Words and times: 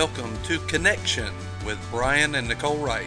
Welcome 0.00 0.34
to 0.44 0.58
Connection 0.60 1.30
with 1.66 1.78
Brian 1.90 2.34
and 2.34 2.48
Nicole 2.48 2.78
Wright. 2.78 3.06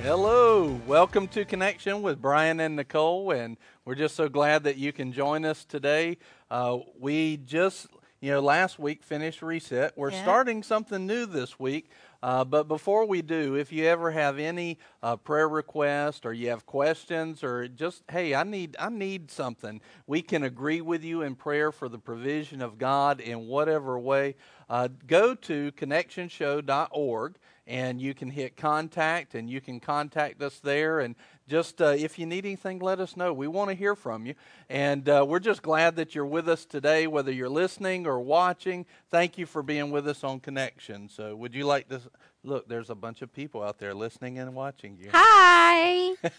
Hello, 0.00 0.80
welcome 0.86 1.28
to 1.28 1.44
Connection 1.44 2.00
with 2.00 2.22
Brian 2.22 2.58
and 2.58 2.74
Nicole, 2.74 3.32
and 3.32 3.58
we're 3.84 3.96
just 3.96 4.16
so 4.16 4.30
glad 4.30 4.64
that 4.64 4.78
you 4.78 4.94
can 4.94 5.12
join 5.12 5.44
us 5.44 5.66
today. 5.66 6.16
Uh, 6.50 6.78
we 6.98 7.36
just, 7.36 7.88
you 8.22 8.30
know, 8.30 8.40
last 8.40 8.78
week 8.78 9.02
finished 9.02 9.42
Reset. 9.42 9.98
We're 9.98 10.12
Yeah. 10.12 10.22
starting 10.22 10.62
something 10.62 11.08
new 11.08 11.26
this 11.26 11.58
week, 11.58 11.90
uh, 12.22 12.44
but 12.44 12.68
before 12.68 13.04
we 13.04 13.20
do, 13.20 13.56
if 13.56 13.72
you 13.72 13.84
ever 13.86 14.12
have 14.12 14.38
any 14.38 14.78
uh, 15.02 15.16
prayer 15.16 15.48
request 15.48 16.24
or 16.24 16.32
you 16.32 16.48
have 16.50 16.64
questions 16.64 17.42
or 17.42 17.66
just, 17.66 18.04
hey, 18.08 18.32
I 18.32 18.44
need, 18.44 18.76
I 18.78 18.90
need 18.90 19.32
something, 19.32 19.80
we 20.06 20.22
can 20.22 20.44
agree 20.44 20.80
with 20.80 21.02
you 21.02 21.22
in 21.22 21.34
prayer 21.34 21.72
for 21.72 21.88
the 21.88 21.98
provision 21.98 22.62
of 22.62 22.78
God 22.78 23.18
in 23.20 23.48
whatever 23.48 23.98
way. 23.98 24.36
Uh, 24.70 24.86
go 25.08 25.34
to 25.34 25.72
connectionshow.org 25.72 27.38
and 27.66 28.00
you 28.00 28.14
can 28.14 28.30
hit 28.30 28.56
contact 28.56 29.34
and 29.34 29.50
you 29.50 29.60
can 29.60 29.80
contact 29.80 30.42
us 30.42 30.60
there 30.60 31.00
and 31.00 31.16
just 31.48 31.82
uh, 31.82 31.86
if 31.86 32.18
you 32.18 32.26
need 32.26 32.44
anything 32.44 32.78
let 32.78 33.00
us 33.00 33.16
know 33.16 33.32
we 33.32 33.48
want 33.48 33.68
to 33.68 33.74
hear 33.74 33.94
from 33.94 34.26
you 34.26 34.34
and 34.68 35.08
uh, 35.08 35.24
we're 35.26 35.38
just 35.38 35.62
glad 35.62 35.96
that 35.96 36.14
you're 36.14 36.26
with 36.26 36.48
us 36.48 36.64
today 36.64 37.06
whether 37.06 37.32
you're 37.32 37.48
listening 37.48 38.06
or 38.06 38.20
watching 38.20 38.86
thank 39.10 39.36
you 39.38 39.46
for 39.46 39.62
being 39.62 39.90
with 39.90 40.06
us 40.08 40.22
on 40.24 40.40
connection 40.40 41.08
so 41.08 41.34
would 41.34 41.54
you 41.54 41.64
like 41.64 41.88
to 41.88 42.00
look 42.44 42.68
there's 42.68 42.90
a 42.90 42.94
bunch 42.94 43.22
of 43.22 43.32
people 43.32 43.62
out 43.62 43.78
there 43.78 43.94
listening 43.94 44.38
and 44.38 44.54
watching 44.54 44.96
you 44.96 45.08
Hi. 45.12 46.14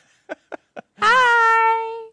Hi. 0.99 2.09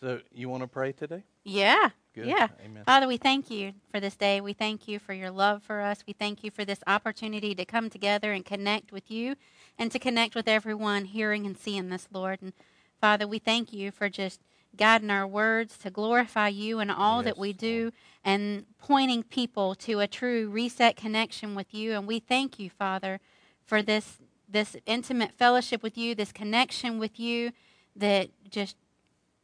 so 0.00 0.20
you 0.32 0.48
want 0.48 0.62
to 0.62 0.68
pray 0.68 0.92
today 0.92 1.22
Yeah. 1.44 1.90
Good. 2.14 2.26
Yeah. 2.26 2.48
Amen. 2.64 2.82
Father, 2.84 3.06
we 3.06 3.16
thank 3.16 3.48
you 3.48 3.74
for 3.92 4.00
this 4.00 4.16
day. 4.16 4.40
We 4.40 4.52
thank 4.52 4.88
you 4.88 4.98
for 4.98 5.12
your 5.12 5.30
love 5.30 5.62
for 5.62 5.80
us. 5.80 6.02
We 6.04 6.14
thank 6.14 6.42
you 6.42 6.50
for 6.50 6.64
this 6.64 6.80
opportunity 6.88 7.54
to 7.54 7.64
come 7.64 7.90
together 7.90 8.32
and 8.32 8.44
connect 8.44 8.90
with 8.90 9.08
you 9.08 9.36
and 9.78 9.90
to 9.92 9.98
connect 9.98 10.34
with 10.34 10.48
everyone 10.48 11.06
hearing 11.06 11.46
and 11.46 11.56
seeing 11.56 11.88
this, 11.88 12.08
Lord. 12.12 12.40
And 12.42 12.52
Father, 13.00 13.26
we 13.26 13.38
thank 13.38 13.72
you 13.72 13.90
for 13.90 14.08
just 14.08 14.40
guiding 14.76 15.10
our 15.10 15.26
words 15.26 15.78
to 15.78 15.90
glorify 15.90 16.48
you 16.48 16.78
in 16.80 16.90
all 16.90 17.22
that 17.22 17.38
we 17.38 17.52
do 17.52 17.92
and 18.24 18.66
pointing 18.78 19.22
people 19.22 19.74
to 19.74 20.00
a 20.00 20.06
true 20.06 20.48
reset 20.50 20.96
connection 20.96 21.54
with 21.54 21.72
you. 21.72 21.92
And 21.92 22.06
we 22.06 22.20
thank 22.20 22.58
you, 22.58 22.70
Father, 22.70 23.20
for 23.64 23.82
this 23.82 24.18
this 24.50 24.76
intimate 24.86 25.32
fellowship 25.32 25.82
with 25.82 25.98
you, 25.98 26.14
this 26.14 26.32
connection 26.32 26.98
with 26.98 27.20
you 27.20 27.52
that 27.94 28.30
just 28.48 28.76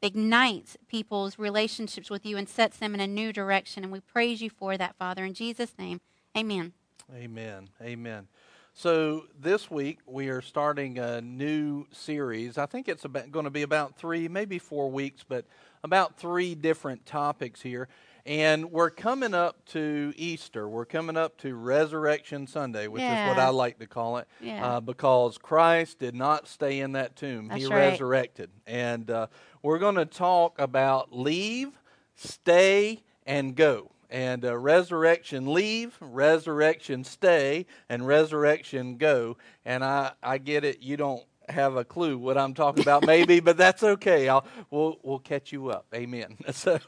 ignites 0.01 0.79
people's 0.89 1.39
relationships 1.39 2.09
with 2.09 2.25
you 2.25 2.37
and 2.37 2.49
sets 2.49 2.79
them 2.79 2.95
in 2.95 3.01
a 3.01 3.07
new 3.07 3.33
direction. 3.33 3.83
And 3.83 3.93
we 3.93 4.01
praise 4.01 4.41
you 4.41 4.49
for 4.49 4.79
that, 4.79 4.97
Father. 4.97 5.25
In 5.25 5.35
Jesus' 5.35 5.75
name, 5.79 6.01
amen. 6.37 6.73
Amen. 7.15 7.69
Amen. 7.83 8.29
So 8.77 9.27
this 9.41 9.71
week 9.71 10.01
we 10.05 10.29
are 10.31 10.43
starting 10.43 10.99
a 10.99 11.21
new 11.21 11.87
series. 11.93 12.59
I 12.59 12.67
think 12.67 12.89
it's 12.89 13.05
about, 13.05 13.31
going 13.31 13.45
to 13.45 13.51
be 13.51 13.63
about 13.63 13.97
three, 13.97 14.27
maybe 14.27 14.59
four 14.59 14.91
weeks, 14.91 15.25
but 15.27 15.45
about 15.85 16.17
three 16.19 16.57
different 16.57 17.07
topics 17.07 17.63
here. 17.63 17.87
And 18.27 18.73
we're 18.73 18.91
coming 18.91 19.33
up 19.33 19.65
to 19.67 20.13
Easter. 20.17 20.69
We're 20.69 20.87
coming 20.87 21.17
up 21.17 21.37
to 21.39 21.55
Resurrection 21.55 22.49
Sunday, 22.49 22.89
which 22.89 23.03
is 23.03 23.29
what 23.29 23.39
I 23.39 23.51
like 23.51 23.79
to 23.79 23.87
call 23.87 24.17
it, 24.17 24.27
Yeah. 24.41 24.67
uh, 24.67 24.81
because 24.81 25.39
Christ 25.39 26.01
did 26.01 26.17
not 26.17 26.49
stay 26.49 26.81
in 26.81 26.93
that 26.93 27.15
tomb. 27.15 27.51
he 27.51 27.67
right. 27.67 27.91
resurrected. 27.91 28.51
And 28.67 29.09
uh, 29.09 29.29
we're 29.63 29.79
going 29.79 29.97
to 29.97 30.07
talk 30.07 30.59
about 30.59 31.13
leave, 31.17 31.71
stay, 32.17 33.05
and 33.25 33.55
go. 33.55 33.93
And 34.15 34.45
uh, 34.45 34.57
resurrection 34.57 35.53
leave, 35.53 35.99
resurrection 36.01 37.03
stay, 37.03 37.67
and 37.89 38.07
resurrection 38.07 38.97
go. 38.97 39.37
And 39.65 39.85
I, 39.85 40.13
I 40.23 40.39
get 40.39 40.65
it. 40.65 40.81
You 40.81 40.97
don't 40.97 41.25
have 41.49 41.75
a 41.75 41.85
clue 41.85 42.17
what 42.17 42.39
I'm 42.39 42.55
talking 42.55 42.83
about, 42.83 43.05
maybe, 43.05 43.41
but 43.41 43.57
that's 43.57 43.83
okay. 43.83 44.29
I'll, 44.29 44.47
we'll, 44.71 45.01
we'll 45.03 45.19
catch 45.19 45.51
you 45.51 45.71
up. 45.71 45.87
Amen. 45.93 46.37
So 46.53 46.79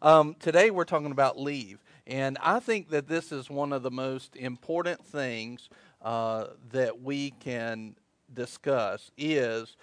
um, 0.00 0.36
today 0.38 0.70
we're 0.70 0.84
talking 0.84 1.10
about 1.10 1.36
leave. 1.40 1.82
And 2.06 2.38
I 2.40 2.60
think 2.60 2.90
that 2.90 3.08
this 3.08 3.32
is 3.32 3.50
one 3.50 3.72
of 3.72 3.82
the 3.82 3.90
most 3.90 4.36
important 4.36 5.04
things 5.04 5.68
uh, 6.02 6.44
that 6.70 7.02
we 7.02 7.32
can 7.40 7.96
discuss 8.32 9.10
is 9.18 9.76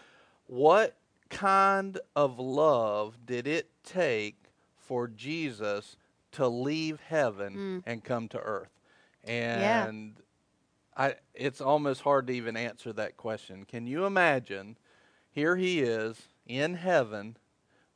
what 0.47 0.95
kind 1.29 1.99
of 2.15 2.39
love 2.39 3.17
did 3.25 3.45
it 3.45 3.69
take 3.83 4.37
for 4.77 5.09
Jesus 5.09 5.97
to 6.33 6.47
leave 6.47 6.99
heaven 6.99 7.55
mm. 7.55 7.83
and 7.85 8.03
come 8.03 8.27
to 8.29 8.39
earth? 8.39 8.69
And 9.23 10.15
I, 10.95 11.15
it's 11.33 11.61
almost 11.61 12.01
hard 12.01 12.27
to 12.27 12.33
even 12.33 12.57
answer 12.57 12.93
that 12.93 13.17
question. 13.17 13.65
Can 13.65 13.87
you 13.87 14.05
imagine? 14.05 14.77
Here 15.31 15.55
he 15.55 15.79
is 15.79 16.27
in 16.45 16.75
heaven 16.75 17.37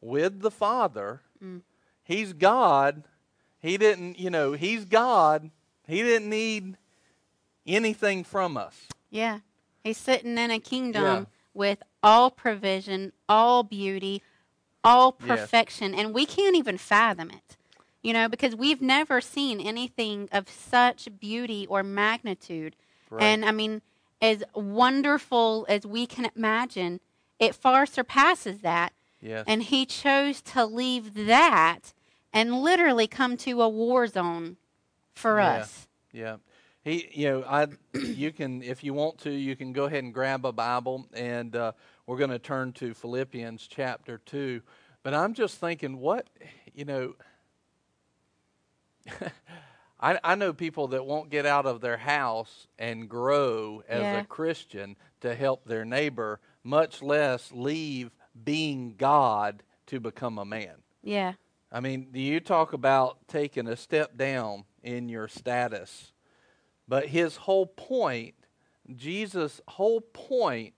with 0.01 0.41
the 0.41 0.51
Father. 0.51 1.21
Mm. 1.43 1.61
He's 2.03 2.33
God. 2.33 3.03
He 3.59 3.77
didn't, 3.77 4.19
you 4.19 4.29
know, 4.29 4.53
he's 4.53 4.85
God. 4.85 5.51
He 5.87 6.01
didn't 6.01 6.29
need 6.29 6.77
anything 7.65 8.23
from 8.23 8.57
us. 8.57 8.87
Yeah. 9.09 9.39
He's 9.83 9.97
sitting 9.97 10.37
in 10.37 10.51
a 10.51 10.59
kingdom 10.59 11.03
Yeah. 11.03 11.25
with 11.53 11.83
all 12.01 12.31
provision, 12.31 13.13
all 13.27 13.63
beauty, 13.63 14.23
all 14.83 15.15
Yes. 15.19 15.27
perfection, 15.27 15.93
and 15.93 16.13
we 16.13 16.25
can't 16.25 16.55
even 16.55 16.77
fathom 16.77 17.29
it. 17.31 17.56
You 18.07 18.13
know, 18.13 18.29
because 18.29 18.55
we've 18.55 18.81
never 18.81 19.19
seen 19.19 19.59
anything 19.59 20.29
of 20.31 20.47
such 20.47 21.09
beauty 21.19 21.67
or 21.67 21.83
magnitude. 21.83 22.77
Right. 23.09 23.21
And 23.21 23.43
I 23.43 23.51
mean, 23.51 23.81
as 24.21 24.45
wonderful 24.55 25.65
as 25.67 25.85
we 25.85 26.05
can 26.07 26.29
imagine, 26.33 27.01
it 27.37 27.53
far 27.53 27.85
surpasses 27.85 28.59
that. 28.59 28.93
Yes. 29.19 29.43
And 29.45 29.61
he 29.61 29.85
chose 29.85 30.41
to 30.53 30.65
leave 30.65 31.15
that 31.25 31.93
and 32.31 32.61
literally 32.61 33.07
come 33.07 33.35
to 33.39 33.61
a 33.61 33.67
war 33.67 34.07
zone 34.07 34.55
for 35.13 35.41
Yeah. 35.41 35.47
us. 35.55 35.89
Yeah. 36.13 36.37
He, 36.85 37.09
you 37.11 37.29
know, 37.29 37.43
I, 37.43 37.67
you 37.93 38.31
can, 38.31 38.61
if 38.63 38.85
you 38.85 38.93
want 38.93 39.17
to, 39.23 39.31
you 39.31 39.57
can 39.57 39.73
go 39.73 39.83
ahead 39.83 40.05
and 40.05 40.13
grab 40.13 40.45
a 40.45 40.53
Bible, 40.53 41.07
and 41.13 41.53
uh, 41.53 41.73
we're 42.05 42.17
going 42.17 42.29
to 42.29 42.39
turn 42.39 42.71
to 42.73 42.93
Philippians 42.93 43.67
chapter 43.67 44.17
two. 44.19 44.61
But 45.03 45.13
I'm 45.13 45.33
just 45.33 45.57
thinking, 45.57 45.99
what, 45.99 46.27
you 46.73 46.85
know, 46.85 47.15
I, 49.99 50.19
I 50.23 50.35
know 50.35 50.53
people 50.53 50.89
that 50.89 51.05
won't 51.05 51.29
get 51.29 51.45
out 51.45 51.65
of 51.65 51.81
their 51.81 51.97
house 51.97 52.67
and 52.77 53.09
grow 53.09 53.81
as 53.87 54.01
Yeah. 54.01 54.19
a 54.21 54.25
Christian 54.25 54.95
to 55.21 55.33
help 55.33 55.65
their 55.65 55.85
neighbor, 55.85 56.39
much 56.63 57.01
less 57.01 57.51
leave 57.51 58.11
being 58.43 58.93
God 58.97 59.63
to 59.87 59.99
become 59.99 60.37
a 60.37 60.45
man. 60.45 60.75
Yeah. 61.01 61.33
I 61.71 61.79
mean, 61.79 62.09
do 62.11 62.19
you 62.19 62.39
talk 62.39 62.73
about 62.73 63.27
taking 63.27 63.67
a 63.67 63.75
step 63.75 64.17
down 64.17 64.65
in 64.83 65.09
your 65.09 65.27
status? 65.27 66.13
But 66.87 67.07
his 67.07 67.35
whole 67.35 67.65
point, 67.65 68.35
Jesus' 68.95 69.59
whole 69.67 70.01
point 70.01 70.73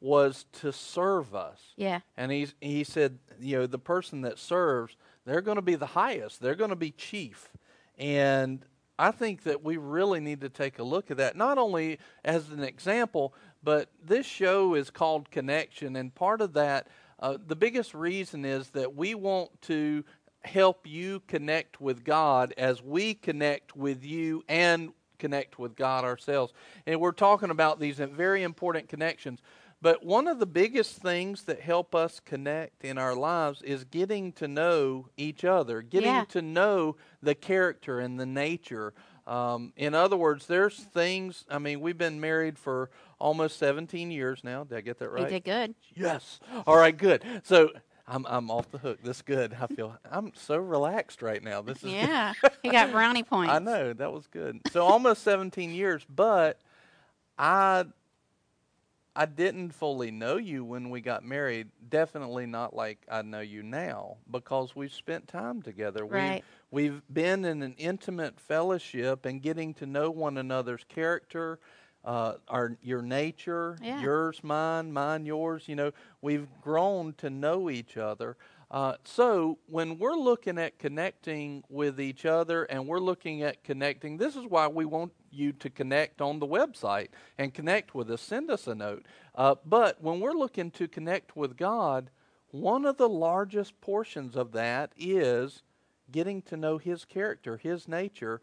was 0.00 0.44
to 0.52 0.72
serve 0.72 1.34
us. 1.34 1.60
Yeah. 1.76 2.00
And 2.16 2.30
he's, 2.30 2.54
he 2.60 2.84
said, 2.84 3.18
you 3.40 3.58
know, 3.60 3.66
the 3.66 3.78
person 3.78 4.20
that 4.22 4.38
serves, 4.38 4.96
they're 5.24 5.40
going 5.40 5.56
to 5.56 5.62
be 5.62 5.76
the 5.76 5.86
highest. 5.86 6.40
They're 6.42 6.54
going 6.56 6.70
to 6.70 6.76
be 6.76 6.90
chief. 6.90 7.50
And 7.98 8.64
I 8.98 9.10
think 9.10 9.42
that 9.44 9.64
we 9.64 9.76
really 9.76 10.20
need 10.20 10.40
to 10.42 10.48
take 10.48 10.78
a 10.78 10.84
look 10.84 11.10
at 11.10 11.16
that, 11.16 11.36
not 11.36 11.58
only 11.58 11.98
as 12.24 12.50
an 12.50 12.62
example, 12.62 13.34
but 13.62 13.90
this 14.04 14.26
show 14.26 14.74
is 14.74 14.90
called 14.90 15.30
Connection. 15.30 15.96
And 15.96 16.14
part 16.14 16.40
of 16.40 16.52
that, 16.54 16.88
uh, 17.18 17.38
the 17.44 17.56
biggest 17.56 17.94
reason 17.94 18.44
is 18.44 18.70
that 18.70 18.94
we 18.94 19.14
want 19.14 19.50
to 19.62 20.04
help 20.44 20.86
you 20.86 21.20
connect 21.26 21.80
with 21.80 22.04
God 22.04 22.52
as 22.56 22.82
we 22.82 23.14
connect 23.14 23.74
with 23.74 24.04
you 24.04 24.44
and 24.48 24.92
connect 25.18 25.58
with 25.58 25.74
God 25.74 26.04
ourselves. 26.04 26.52
And 26.86 27.00
we're 27.00 27.12
talking 27.12 27.50
about 27.50 27.80
these 27.80 27.96
very 27.96 28.42
important 28.42 28.88
connections. 28.88 29.40
But 29.84 30.02
one 30.02 30.26
of 30.28 30.38
the 30.38 30.46
biggest 30.46 31.02
things 31.02 31.42
that 31.42 31.60
help 31.60 31.94
us 31.94 32.18
connect 32.18 32.86
in 32.86 32.96
our 32.96 33.14
lives 33.14 33.60
is 33.60 33.84
getting 33.84 34.32
to 34.32 34.48
know 34.48 35.10
each 35.18 35.44
other, 35.44 35.82
getting 35.82 36.08
Yeah. 36.08 36.24
to 36.30 36.40
know 36.40 36.96
the 37.22 37.34
character 37.34 38.00
and 38.00 38.18
the 38.18 38.24
nature. 38.24 38.94
Um, 39.26 39.74
in 39.76 39.94
other 39.94 40.16
words, 40.16 40.46
there's 40.46 40.78
things, 40.78 41.44
I 41.50 41.58
mean, 41.58 41.82
we've 41.82 41.98
been 41.98 42.18
married 42.18 42.58
for 42.58 42.88
almost 43.18 43.58
17 43.58 44.10
years 44.10 44.42
now. 44.42 44.64
Did 44.64 44.78
I 44.78 44.80
get 44.80 45.00
that 45.00 45.10
right? 45.10 45.24
You 45.24 45.28
did 45.28 45.44
good. 45.44 45.74
Yes. 45.94 46.40
All 46.66 46.78
right, 46.78 46.96
good. 46.96 47.22
So 47.42 47.70
I'm, 48.08 48.24
I'm 48.26 48.50
off 48.50 48.70
the 48.70 48.78
hook. 48.78 49.00
This 49.02 49.20
good. 49.20 49.54
I 49.60 49.66
feel 49.66 49.98
I'm 50.10 50.32
so 50.34 50.56
relaxed 50.56 51.20
right 51.20 51.44
now. 51.44 51.60
This 51.60 51.76
is 51.76 51.82
good. 51.82 51.92
Yeah. 51.92 52.32
he 52.62 52.70
got 52.70 52.90
brownie 52.90 53.22
points. 53.22 53.52
I 53.52 53.58
know 53.58 53.92
that 53.92 54.14
was 54.14 54.28
good. 54.28 54.62
So 54.72 54.82
almost 54.86 55.22
17 55.24 55.72
years, 55.72 56.06
but 56.08 56.58
I 57.36 57.84
I 59.16 59.26
didn't 59.26 59.70
fully 59.70 60.10
know 60.10 60.36
you 60.36 60.64
when 60.64 60.90
we 60.90 61.00
got 61.00 61.24
married. 61.24 61.68
Definitely 61.88 62.46
not 62.46 62.74
like 62.74 62.98
I 63.08 63.22
know 63.22 63.40
you 63.40 63.62
now 63.62 64.16
because 64.30 64.74
we've 64.74 64.92
spent 64.92 65.28
time 65.28 65.62
together. 65.62 66.04
Right. 66.04 66.42
We've, 66.72 66.92
we've 66.94 67.02
been 67.12 67.44
in 67.44 67.62
an 67.62 67.74
intimate 67.78 68.40
fellowship 68.40 69.24
and 69.24 69.40
getting 69.40 69.72
to 69.74 69.86
know 69.86 70.10
one 70.10 70.36
another's 70.36 70.84
character, 70.88 71.60
uh, 72.04 72.34
our 72.48 72.76
your 72.82 73.02
nature, 73.02 73.78
Yeah. 73.80 74.02
yours, 74.02 74.40
mine, 74.42 74.92
mine, 74.92 75.26
yours. 75.26 75.68
You 75.68 75.76
know, 75.76 75.92
we've 76.20 76.48
grown 76.60 77.12
to 77.18 77.30
know 77.30 77.70
each 77.70 77.96
other. 77.96 78.36
Uh, 78.74 78.96
so 79.04 79.56
when 79.68 80.00
we're 80.00 80.16
looking 80.16 80.58
at 80.58 80.80
connecting 80.80 81.62
with 81.68 82.00
each 82.00 82.26
other 82.26 82.64
and 82.64 82.88
we're 82.88 82.98
looking 82.98 83.40
at 83.44 83.62
connecting, 83.62 84.16
this 84.16 84.34
is 84.34 84.44
why 84.46 84.66
we 84.66 84.84
want 84.84 85.12
you 85.30 85.52
to 85.52 85.70
connect 85.70 86.20
on 86.20 86.40
the 86.40 86.46
website 86.46 87.06
and 87.38 87.54
connect 87.54 87.94
with 87.94 88.10
us. 88.10 88.20
Send 88.20 88.50
us 88.50 88.66
a 88.66 88.74
note. 88.74 89.06
Uh, 89.36 89.54
but 89.64 90.02
when 90.02 90.18
we're 90.18 90.32
looking 90.32 90.72
to 90.72 90.88
connect 90.88 91.36
with 91.36 91.56
God, 91.56 92.10
one 92.50 92.84
of 92.84 92.96
the 92.96 93.08
largest 93.08 93.80
portions 93.80 94.34
of 94.34 94.50
that 94.50 94.90
is 94.96 95.62
getting 96.10 96.42
to 96.42 96.56
know 96.56 96.76
His 96.78 97.04
character, 97.04 97.56
His 97.56 97.86
nature, 97.86 98.40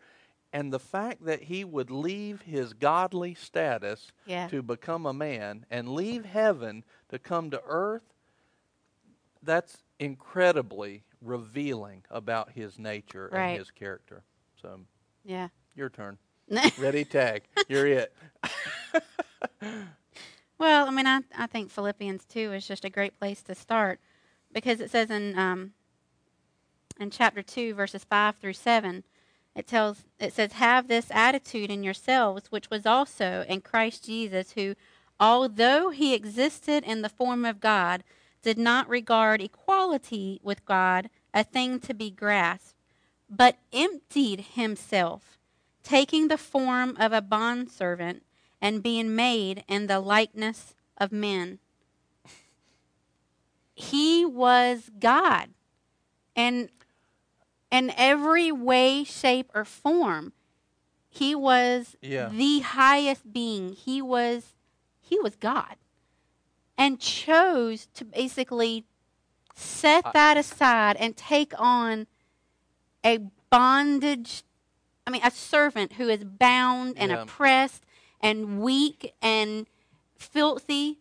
and 0.53 0.71
the 0.71 0.79
fact 0.79 1.25
that 1.25 1.43
He 1.43 1.65
would 1.65 1.91
leave 1.91 2.43
His 2.43 2.71
godly 2.71 3.33
status 3.33 4.13
Yeah. 4.25 4.47
to 4.47 4.61
become 4.61 5.05
a 5.05 5.13
man 5.13 5.65
and 5.69 5.89
leave 5.89 6.23
heaven 6.23 6.85
to 7.09 7.19
come 7.19 7.51
to 7.51 7.61
earth 7.65 8.13
that's 9.43 9.83
incredibly 10.01 11.03
revealing 11.21 12.03
about 12.09 12.51
his 12.51 12.77
nature 12.79 13.29
Right. 13.31 13.51
and 13.51 13.59
his 13.59 13.71
character. 13.71 14.23
So, 14.61 14.81
Yeah. 15.23 15.49
your 15.75 15.89
turn. 15.89 16.17
Ready, 16.77 17.05
tag. 17.05 17.43
You're 17.69 17.87
it. 17.87 18.13
Well, 20.57 20.87
I 20.87 20.91
mean, 20.91 21.07
I, 21.07 21.21
I 21.35 21.47
think 21.47 21.71
Philippians 21.71 22.23
2 22.25 22.53
is 22.53 22.67
just 22.67 22.85
a 22.85 22.89
great 22.91 23.17
place 23.17 23.41
to 23.43 23.55
start 23.55 23.99
because 24.53 24.79
it 24.79 24.91
says 24.91 25.09
in, 25.09 25.35
um, 25.35 25.71
in 26.99 27.09
chapter 27.09 27.41
2, 27.41 27.73
verses 27.73 28.03
5 28.03 28.35
through 28.35 28.53
7, 28.53 29.03
it 29.55 29.65
tells 29.65 30.03
it 30.19 30.33
says 30.33 30.53
have 30.53 30.87
this 30.87 31.07
attitude 31.09 31.71
in 31.71 31.83
yourselves 31.83 32.51
which 32.51 32.69
was 32.69 32.85
also 32.85 33.43
in 33.49 33.61
Christ 33.61 34.05
Jesus 34.05 34.51
who 34.51 34.75
although 35.19 35.89
he 35.89 36.13
existed 36.13 36.83
in 36.83 37.01
the 37.01 37.09
form 37.09 37.43
of 37.43 37.59
God 37.59 38.03
did 38.41 38.57
not 38.57 38.89
regard 38.89 39.41
equality 39.41 40.39
with 40.43 40.65
God 40.65 41.09
a 41.33 41.43
thing 41.43 41.79
to 41.81 41.93
be 41.93 42.09
grasped 42.11 42.75
but 43.29 43.57
emptied 43.71 44.41
himself 44.55 45.37
taking 45.83 46.27
the 46.27 46.37
form 46.37 46.95
of 46.99 47.13
a 47.13 47.21
bondservant 47.21 48.23
and 48.61 48.83
being 48.83 49.15
made 49.15 49.63
in 49.67 49.87
the 49.87 49.99
likeness 49.99 50.75
of 50.97 51.11
men 51.11 51.59
he 53.73 54.25
was 54.25 54.89
God 54.99 55.49
and 56.35 56.69
in 57.71 57.91
every 57.95 58.51
way, 58.51 59.03
shape, 59.03 59.49
or 59.55 59.63
form. 59.65 60.33
He 61.09 61.33
was 61.33 61.95
Yeah. 62.01 62.29
the 62.29 62.59
highest 62.59 63.31
being. 63.33 63.73
He 63.73 64.01
was 64.01 64.53
he 64.99 65.19
was 65.19 65.35
God. 65.35 65.75
And 66.81 66.99
chose 66.99 67.87
to 67.93 68.03
basically 68.03 68.85
set 69.53 70.03
that 70.13 70.35
aside 70.35 70.95
and 70.97 71.15
take 71.15 71.53
on 71.59 72.07
a 73.05 73.19
bondage 73.51 74.43
I 75.05 75.11
mean 75.11 75.21
a 75.23 75.31
servant 75.31 75.93
who 75.93 76.09
is 76.09 76.23
bound 76.23 76.95
and 76.97 77.11
Yeah. 77.11 77.21
oppressed 77.23 77.83
and 78.21 78.61
weak 78.61 79.13
and 79.21 79.67
filthy. 80.17 80.99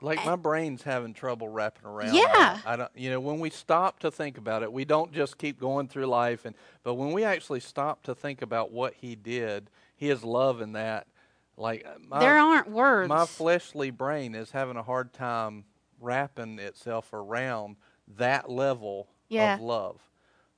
Like 0.00 0.24
my 0.26 0.36
brain's 0.36 0.82
having 0.82 1.14
trouble 1.14 1.48
wrapping 1.48 1.86
around. 1.86 2.14
Yeah. 2.14 2.60
I 2.66 2.76
don't. 2.76 2.90
You 2.94 3.10
know, 3.10 3.20
when 3.20 3.40
we 3.40 3.48
stop 3.48 3.98
to 4.00 4.10
think 4.10 4.36
about 4.36 4.62
it, 4.62 4.70
we 4.70 4.84
don't 4.84 5.12
just 5.12 5.38
keep 5.38 5.58
going 5.58 5.88
through 5.88 6.06
life, 6.06 6.44
and 6.44 6.54
but 6.82 6.94
when 6.94 7.12
we 7.12 7.24
actually 7.24 7.60
stop 7.60 8.02
to 8.02 8.14
think 8.14 8.42
about 8.42 8.72
what 8.72 8.94
he 8.94 9.14
did, 9.14 9.70
his 9.96 10.22
love 10.22 10.60
in 10.60 10.72
that, 10.72 11.06
like 11.56 11.86
uh, 11.86 11.94
my, 12.06 12.20
there 12.20 12.38
aren't 12.38 12.70
words. 12.70 13.08
my 13.08 13.26
fleshly 13.26 13.90
brain 13.90 14.34
is 14.34 14.50
having 14.50 14.76
a 14.76 14.82
hard 14.82 15.12
time 15.12 15.64
wrapping 16.00 16.58
itself 16.58 17.12
around 17.12 17.76
that 18.16 18.50
level 18.50 19.08
Yeah. 19.28 19.54
of 19.54 19.60
love. 19.60 20.00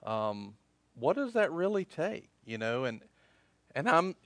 Um, 0.03 0.55
what 0.95 1.17
does 1.17 1.33
that 1.35 1.53
really 1.53 1.85
take? 1.85 2.29
You 2.45 2.59
know, 2.59 2.85
and 2.85 3.03
and 3.75 3.89
I'm, 3.89 4.17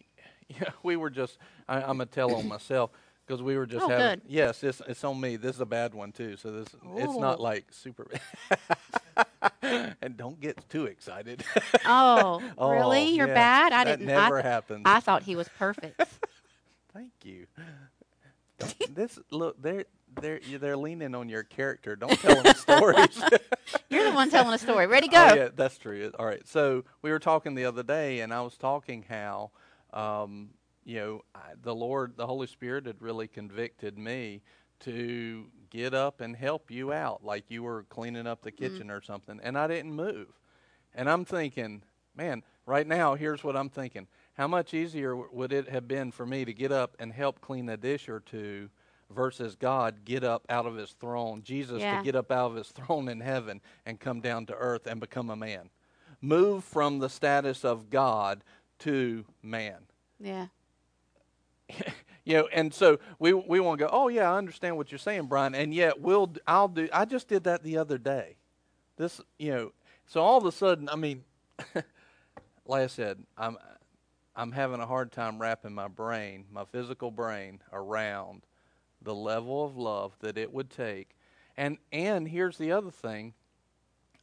yeah, 0.48 0.70
we 0.82 0.96
were 0.96 1.10
just. 1.10 1.38
I, 1.68 1.76
I'm 1.82 1.98
gonna 1.98 2.06
tell 2.06 2.34
on 2.34 2.48
myself 2.48 2.90
because 3.26 3.42
we 3.42 3.56
were 3.56 3.66
just 3.66 3.84
Oh, 3.86 3.88
having. 3.88 4.06
good. 4.20 4.22
Yes, 4.26 4.62
it's 4.64 4.80
it's 4.86 5.04
on 5.04 5.20
me. 5.20 5.36
This 5.36 5.56
is 5.56 5.60
a 5.60 5.66
bad 5.66 5.94
one 5.94 6.12
too. 6.12 6.36
So 6.36 6.50
this 6.52 6.68
it's 6.96 7.18
not 7.18 7.40
like 7.40 7.66
super. 7.70 8.08
and 10.02 10.16
don't 10.16 10.40
get 10.40 10.68
too 10.68 10.86
excited. 10.86 11.44
Oh, 11.86 12.42
Oh, 12.58 12.70
really? 12.70 13.10
You're 13.10 13.28
yeah, 13.28 13.34
bad? 13.34 13.72
I 13.72 13.84
that 13.84 13.98
didn't. 13.98 14.06
never 14.06 14.40
I, 14.40 14.42
happens. 14.42 14.82
I 14.84 15.00
thought 15.00 15.22
he 15.22 15.36
was 15.36 15.48
perfect. 15.58 16.00
Thank 16.92 17.12
you. 17.24 17.46
Don't- 18.58 18.94
this 18.94 19.18
look, 19.30 19.60
they're 19.62 19.86
they're 20.20 20.40
they're 20.58 20.76
leaning 20.76 21.14
on 21.14 21.28
your 21.28 21.42
character. 21.42 21.96
Don't 21.96 22.18
tell 22.20 22.42
them 22.42 22.54
stories. 22.56 23.22
You're 23.88 24.04
the 24.04 24.12
one 24.12 24.28
telling 24.30 24.52
a 24.52 24.58
story. 24.58 24.86
Ready, 24.86 25.08
go. 25.08 25.28
Oh, 25.30 25.34
yeah, 25.34 25.48
that's 25.54 25.78
true. 25.78 26.10
All 26.18 26.26
right. 26.26 26.46
So 26.46 26.84
we 27.00 27.10
were 27.10 27.18
talking 27.18 27.54
the 27.54 27.64
other 27.64 27.82
day, 27.82 28.20
and 28.20 28.32
I 28.34 28.42
was 28.42 28.56
talking 28.58 29.04
how, 29.08 29.52
um, 29.92 30.50
you 30.84 30.96
know, 30.96 31.20
I, 31.34 31.40
the 31.62 31.74
Lord, 31.74 32.16
the 32.16 32.26
Holy 32.26 32.46
Spirit 32.46 32.86
had 32.86 33.00
really 33.00 33.26
convicted 33.28 33.96
me 33.98 34.42
to 34.80 35.46
get 35.72 35.94
up 35.94 36.20
and 36.20 36.36
help 36.36 36.70
you 36.70 36.92
out, 36.92 37.24
like 37.24 37.44
you 37.48 37.62
were 37.62 37.84
cleaning 37.84 38.26
up 38.26 38.42
the 38.42 38.52
mm-hmm. 38.52 38.74
kitchen 38.74 38.90
or 38.90 39.00
something, 39.00 39.40
and 39.42 39.56
I 39.58 39.66
didn't 39.66 39.94
move. 39.94 40.28
And 40.94 41.08
I'm 41.08 41.24
thinking, 41.24 41.82
man, 42.14 42.42
right 42.66 42.86
now, 42.86 43.14
here's 43.14 43.42
what 43.42 43.56
I'm 43.56 43.70
thinking. 43.70 44.06
How 44.34 44.46
much 44.46 44.74
easier 44.74 45.16
would 45.16 45.52
it 45.52 45.68
have 45.70 45.88
been 45.88 46.12
for 46.12 46.26
me 46.26 46.44
to 46.44 46.52
get 46.52 46.70
up 46.70 46.94
and 46.98 47.12
help 47.12 47.40
clean 47.40 47.68
a 47.70 47.76
dish 47.76 48.08
or 48.08 48.20
two 48.20 48.68
versus 49.10 49.56
God 49.56 50.04
get 50.04 50.22
up 50.22 50.44
out 50.50 50.66
of 50.66 50.76
his 50.76 50.92
throne, 50.92 51.42
Jesus 51.42 51.80
Yeah. 51.80 51.98
to 51.98 52.04
get 52.04 52.14
up 52.14 52.30
out 52.30 52.50
of 52.50 52.56
his 52.56 52.68
throne 52.68 53.08
in 53.08 53.20
heaven 53.20 53.62
and 53.86 53.98
come 53.98 54.20
down 54.20 54.46
to 54.46 54.54
earth 54.54 54.86
and 54.86 55.00
become 55.00 55.30
a 55.30 55.36
man? 55.36 55.70
Move 56.20 56.64
from 56.64 56.98
the 56.98 57.08
status 57.08 57.64
of 57.64 57.88
God 57.90 58.44
to 58.80 59.24
man. 59.42 59.86
Yeah. 60.20 60.48
You 62.24 62.38
know, 62.38 62.48
and 62.52 62.72
so 62.72 62.98
we 63.18 63.32
we 63.32 63.58
want 63.58 63.80
to 63.80 63.86
go. 63.86 63.90
Oh 63.92 64.08
yeah, 64.08 64.32
I 64.32 64.38
understand 64.38 64.76
what 64.76 64.92
you're 64.92 64.98
saying, 64.98 65.26
Brian. 65.26 65.54
And 65.54 65.74
yet 65.74 66.00
we'll 66.00 66.32
I'll 66.46 66.68
do. 66.68 66.88
I 66.92 67.04
just 67.04 67.28
did 67.28 67.44
that 67.44 67.62
the 67.62 67.78
other 67.78 67.98
day. 67.98 68.36
This 68.96 69.20
you 69.38 69.50
know. 69.50 69.72
So 70.06 70.20
all 70.20 70.38
of 70.38 70.44
a 70.44 70.52
sudden, 70.52 70.88
I 70.88 70.96
mean, 70.96 71.24
like 72.66 72.82
I 72.82 72.86
said, 72.86 73.24
I'm 73.36 73.56
I'm 74.36 74.52
having 74.52 74.80
a 74.80 74.86
hard 74.86 75.10
time 75.12 75.40
wrapping 75.40 75.74
my 75.74 75.88
brain, 75.88 76.46
my 76.50 76.64
physical 76.64 77.10
brain, 77.10 77.60
around 77.72 78.42
the 79.02 79.14
level 79.14 79.64
of 79.64 79.76
love 79.76 80.12
that 80.20 80.38
it 80.38 80.52
would 80.52 80.70
take. 80.70 81.16
And 81.56 81.78
and 81.92 82.28
here's 82.28 82.56
the 82.56 82.72
other 82.72 82.90
thing. 82.90 83.34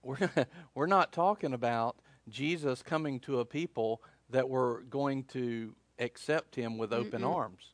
We're 0.03 0.29
we're 0.73 0.87
not 0.87 1.11
talking 1.11 1.53
about 1.53 1.97
Jesus 2.29 2.81
coming 2.81 3.19
to 3.21 3.39
a 3.39 3.45
people 3.45 4.01
that 4.29 4.47
were 4.47 4.83
going 4.89 5.23
to 5.25 5.75
accept 5.99 6.55
him 6.55 6.77
with 6.77 6.93
open 6.93 7.23
Mm-mm. 7.23 7.35
arms. 7.35 7.73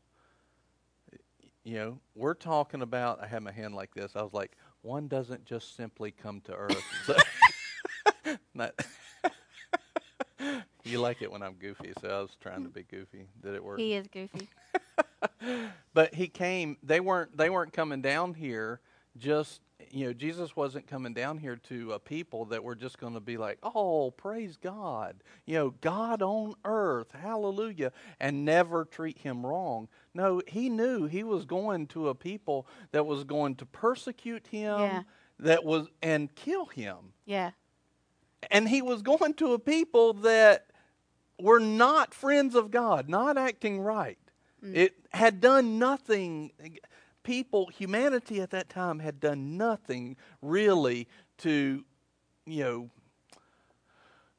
You 1.65 1.73
know, 1.77 1.99
we're 2.13 2.35
talking 2.35 2.81
about 2.83 3.21
I 3.23 3.27
had 3.27 3.41
my 3.41 3.51
hand 3.51 3.73
like 3.73 3.93
this. 3.95 4.15
I 4.15 4.21
was 4.21 4.33
like, 4.33 4.51
one 4.83 5.07
doesn't 5.07 5.45
just 5.45 5.75
simply 5.75 6.11
come 6.11 6.39
to 6.41 6.53
earth. 6.53 6.83
So- 7.05 7.17
Not- 8.53 8.73
you 10.83 10.99
like 10.99 11.21
it 11.23 11.31
when 11.31 11.41
I'm 11.41 11.53
goofy, 11.55 11.91
so 11.99 12.07
I 12.07 12.21
was 12.21 12.37
trying 12.39 12.63
to 12.63 12.69
be 12.69 12.83
goofy. 12.83 13.27
Did 13.41 13.55
it 13.55 13.63
work? 13.63 13.79
He 13.79 13.93
is 13.95 14.07
goofy. 14.07 14.47
but 15.93 16.13
he 16.13 16.27
came 16.27 16.77
they 16.83 16.99
weren't 16.99 17.35
they 17.35 17.49
weren't 17.49 17.73
coming 17.73 18.01
down 18.01 18.35
here 18.35 18.79
just 19.17 19.61
you 19.91 20.05
know 20.05 20.13
jesus 20.13 20.55
wasn't 20.55 20.85
coming 20.87 21.13
down 21.13 21.37
here 21.37 21.55
to 21.57 21.93
a 21.93 21.99
people 21.99 22.45
that 22.45 22.63
were 22.63 22.75
just 22.75 22.97
going 22.97 23.13
to 23.13 23.19
be 23.19 23.37
like 23.37 23.57
oh 23.63 24.11
praise 24.11 24.57
god 24.57 25.17
you 25.45 25.55
know 25.55 25.69
god 25.81 26.21
on 26.21 26.53
earth 26.63 27.11
hallelujah 27.11 27.91
and 28.19 28.45
never 28.45 28.85
treat 28.85 29.19
him 29.19 29.45
wrong 29.45 29.87
no 30.13 30.41
he 30.47 30.69
knew 30.69 31.05
he 31.05 31.23
was 31.23 31.45
going 31.45 31.87
to 31.87 32.07
a 32.09 32.15
people 32.15 32.67
that 32.91 33.05
was 33.05 33.23
going 33.23 33.55
to 33.55 33.65
persecute 33.65 34.47
him 34.47 34.79
Yeah. 34.79 35.03
that 35.39 35.63
was 35.65 35.87
and 36.01 36.33
kill 36.35 36.65
him 36.67 37.13
Yeah. 37.25 37.51
and 38.49 38.69
he 38.69 38.81
was 38.81 39.01
going 39.01 39.33
to 39.35 39.53
a 39.53 39.59
people 39.59 40.13
that 40.13 40.67
were 41.39 41.59
not 41.59 42.13
friends 42.13 42.55
of 42.55 42.71
God, 42.71 43.09
not 43.09 43.37
acting 43.37 43.81
right. 43.81 44.17
Mm. 44.63 44.75
It 44.75 44.95
had 45.11 45.41
done 45.41 45.77
nothing. 45.79 46.51
People, 47.25 47.67
humanity 47.67 48.41
at 48.41 48.51
that 48.51 48.69
time 48.69 48.99
had 48.99 49.19
done 49.19 49.57
nothing 49.57 50.15
really 50.41 51.09
to, 51.39 51.83
you 52.45 52.63
know, 52.63 52.89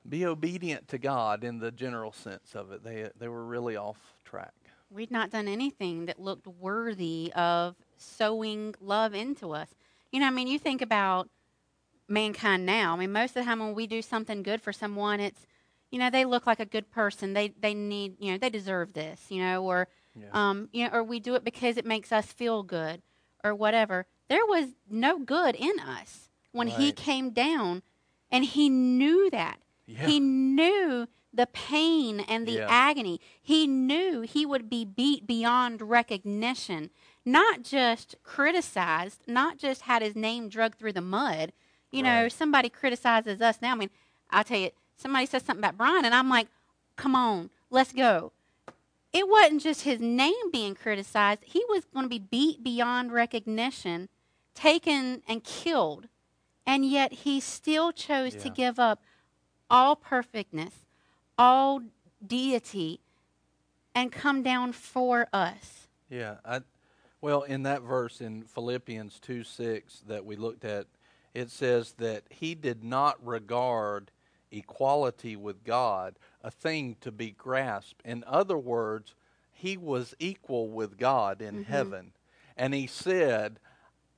be 0.09 0.25
obedient 0.25 0.89
to 0.89 0.99
God 0.99 1.45
in 1.45 1.59
the 1.59 1.73
general 1.73 2.13
sense 2.13 2.55
of 2.55 2.73
it. 2.73 2.85
They 2.85 3.11
they 3.19 3.29
were 3.29 3.45
really 3.45 3.77
off 3.77 3.99
track. 4.25 4.55
we'd 4.91 5.11
not 5.11 5.31
done 5.31 5.49
anything 5.49 6.07
that 6.07 6.21
looked 6.21 6.47
worthy 6.47 7.33
of 7.35 7.77
sowing 7.97 8.75
love 8.81 9.15
into 9.15 9.53
us. 9.53 9.75
You 10.13 10.21
know, 10.21 10.27
I 10.29 10.31
mean, 10.31 10.49
you 10.49 10.59
think 10.59 10.81
about 10.83 11.29
mankind 12.09 12.65
now. 12.67 12.95
I 12.95 12.97
mean, 12.97 13.13
most 13.13 13.31
of 13.31 13.35
the 13.37 13.45
time 13.45 13.61
when 13.61 13.75
we 13.75 13.87
do 13.87 14.03
something 14.03 14.45
good 14.45 14.63
for 14.63 14.73
someone, 14.73 15.21
it's, 15.21 15.47
you 15.91 15.99
know, 15.99 16.11
they 16.11 16.25
look 16.25 16.47
like 16.47 16.61
a 16.61 16.67
good 16.67 16.91
person. 16.91 17.35
They 17.35 17.49
they 17.61 17.75
need, 17.75 18.17
you 18.21 18.33
know, 18.33 18.39
they 18.39 18.51
deserve 18.51 18.93
this, 18.95 19.27
you 19.31 19.41
know, 19.43 19.65
or 19.65 19.89
Yeah. 20.19 20.29
um, 20.33 20.69
you 20.73 20.85
know, 20.85 20.91
or 20.93 21.03
we 21.03 21.21
do 21.21 21.35
it 21.35 21.45
because 21.45 21.77
it 21.77 21.85
makes 21.87 22.11
us 22.13 22.27
feel 22.33 22.63
good 22.63 23.03
or 23.45 23.55
whatever. 23.55 24.07
There 24.29 24.47
was 24.47 24.69
no 24.89 25.19
good 25.19 25.55
in 25.55 25.79
us 25.81 26.29
when 26.53 26.69
he 26.69 26.93
came 26.93 27.31
down 27.31 27.83
and 28.31 28.45
he 28.45 28.69
knew 28.69 29.29
that. 29.31 29.59
Yeah. 29.87 30.07
He 30.07 30.19
knew 30.21 31.07
the 31.33 31.47
pain 31.47 32.21
and 32.21 32.47
the 32.47 32.53
Yeah. 32.53 32.67
agony. 32.69 33.21
He 33.43 33.67
knew 33.67 34.23
he 34.23 34.47
would 34.47 34.71
be 34.71 34.85
beat 34.87 35.27
beyond 35.27 35.83
recognition, 35.83 36.91
not 37.25 37.63
just 37.63 38.17
criticized, 38.23 39.21
not 39.27 39.59
just 39.59 39.83
had 39.83 40.01
his 40.03 40.17
name 40.17 40.49
dragged 40.49 40.79
through 40.79 40.95
the 40.95 41.01
mud. 41.03 41.53
You 41.93 42.03
know, 42.03 42.29
somebody 42.29 42.69
criticizes 42.69 43.41
us 43.41 43.59
now. 43.63 43.73
I 43.73 43.75
mean, 43.77 43.91
I'll 44.31 44.45
tell 44.45 44.59
you, 44.59 44.71
somebody 44.97 45.27
says 45.27 45.43
something 45.45 45.61
about 45.63 45.77
Brian, 45.79 46.05
and 46.05 46.15
I'm 46.15 46.29
like, 46.29 46.49
come 46.97 47.15
on, 47.15 47.51
let's 47.71 47.93
go. 47.93 48.33
It 49.17 49.27
wasn't 49.31 49.63
just 49.63 49.85
his 49.85 49.99
name 49.99 50.51
being 50.53 50.75
criticized, 50.75 51.41
he 51.45 51.65
was 51.71 51.87
going 51.87 52.05
to 52.05 52.09
be 52.11 52.19
beat 52.19 52.63
beyond 52.63 53.13
recognition, 53.13 54.11
taken 54.55 55.23
and 55.27 55.43
killed. 55.43 56.09
And 56.67 56.85
yet 56.85 57.13
he 57.13 57.41
still 57.41 57.93
chose 57.93 58.35
to 58.35 58.51
give 58.51 58.79
up 58.79 59.01
all 59.71 59.97
perfectness, 59.97 60.85
all 61.39 61.81
deity, 62.25 63.01
and 63.95 64.13
come 64.13 64.43
down 64.43 64.73
for 64.73 65.29
us. 65.33 65.89
Yeah, 66.11 66.35
I, 66.45 66.61
well, 67.23 67.41
in 67.41 67.63
that 67.63 67.81
verse 67.81 68.21
in 68.21 68.43
Philippians 68.43 69.19
2 69.21 69.45
6 69.45 70.03
that 70.09 70.27
we 70.27 70.37
looked 70.37 70.67
at, 70.67 70.89
it 71.33 71.51
says 71.51 71.95
that 71.97 72.25
he 72.29 72.55
did 72.55 72.85
not 72.85 73.17
regard 73.25 74.11
equality 74.57 75.37
with 75.37 75.65
God 75.65 76.19
a 76.43 76.51
thing 76.51 76.97
to 77.01 77.11
be 77.13 77.31
grasped. 77.31 78.03
In 78.05 78.25
other 78.27 78.59
words, 78.59 79.15
he 79.53 79.77
was 79.77 80.15
equal 80.19 80.69
with 80.69 80.99
God 80.99 81.41
in 81.41 81.57
mm-hmm. 81.57 81.73
heaven. 81.73 82.13
And 82.57 82.75
he 82.75 82.87
said, 82.87 83.59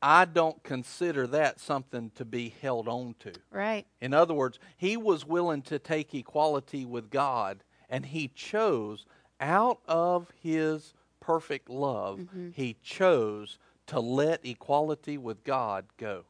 I 0.00 0.24
don't 0.24 0.62
consider 0.62 1.26
that 1.28 1.58
something 1.58 2.10
to 2.14 2.24
be 2.24 2.54
held 2.60 2.86
on 2.88 3.14
to. 3.20 3.32
Right. 3.50 3.86
In 4.00 4.14
other 4.14 4.34
words, 4.34 4.58
he 4.76 4.96
was 4.96 5.26
willing 5.26 5.62
to 5.62 5.78
take 5.78 6.14
equality 6.14 6.84
with 6.84 7.10
God, 7.10 7.64
and 7.88 8.06
he 8.06 8.28
chose 8.28 9.06
out 9.40 9.80
of 9.88 10.30
his 10.40 10.94
perfect 11.20 11.68
love, 11.68 12.20
mm-hmm. 12.20 12.50
he 12.52 12.76
chose 12.82 13.58
to 13.86 14.00
let 14.00 14.44
equality 14.44 15.18
with 15.18 15.44
God 15.44 15.86
go. 15.96 16.24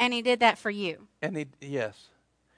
And 0.00 0.12
he 0.12 0.22
did 0.22 0.40
that 0.40 0.58
for 0.58 0.70
you. 0.70 1.08
And 1.22 1.36
he, 1.36 1.46
yes, 1.60 2.08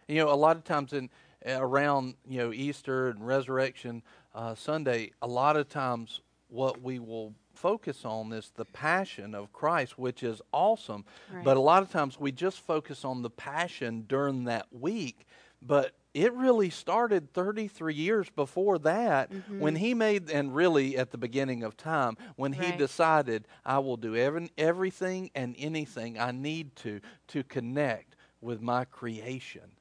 you 0.08 0.16
know, 0.16 0.32
a 0.32 0.36
lot 0.36 0.56
of 0.56 0.64
times 0.64 0.92
in 0.92 1.08
around 1.46 2.14
you 2.28 2.38
know 2.38 2.52
Easter 2.52 3.08
and 3.08 3.26
Resurrection 3.26 4.02
uh, 4.34 4.54
Sunday, 4.54 5.12
a 5.22 5.26
lot 5.26 5.56
of 5.56 5.68
times 5.68 6.20
what 6.48 6.82
we 6.82 6.98
will 6.98 7.34
focus 7.54 8.04
on 8.04 8.32
is 8.32 8.52
the 8.56 8.64
passion 8.64 9.34
of 9.34 9.52
Christ, 9.52 9.98
which 9.98 10.22
is 10.22 10.40
awesome. 10.52 11.04
Right. 11.32 11.44
But 11.44 11.56
a 11.56 11.60
lot 11.60 11.82
of 11.82 11.90
times 11.90 12.18
we 12.18 12.32
just 12.32 12.60
focus 12.60 13.04
on 13.04 13.22
the 13.22 13.30
passion 13.30 14.04
during 14.08 14.44
that 14.44 14.66
week. 14.72 15.26
But 15.62 15.92
it 16.12 16.32
really 16.34 16.70
started 16.70 17.32
33 17.32 17.94
years 17.94 18.28
before 18.30 18.78
that 18.80 19.30
when 19.58 19.76
he 19.76 19.94
made, 19.94 20.30
and 20.30 20.54
really 20.54 20.96
at 20.96 21.10
the 21.10 21.18
beginning 21.18 21.62
of 21.62 21.76
time, 21.76 22.16
when 22.36 22.52
he 22.52 22.72
decided, 22.76 23.46
I 23.64 23.78
will 23.78 23.96
do 23.96 24.16
every, 24.16 24.50
everything 24.58 25.30
and 25.34 25.54
anything 25.58 26.18
I 26.18 26.32
need 26.32 26.74
to 26.76 27.00
to 27.28 27.44
connect 27.44 28.16
with 28.40 28.60
my 28.60 28.84
creation. 28.84 29.72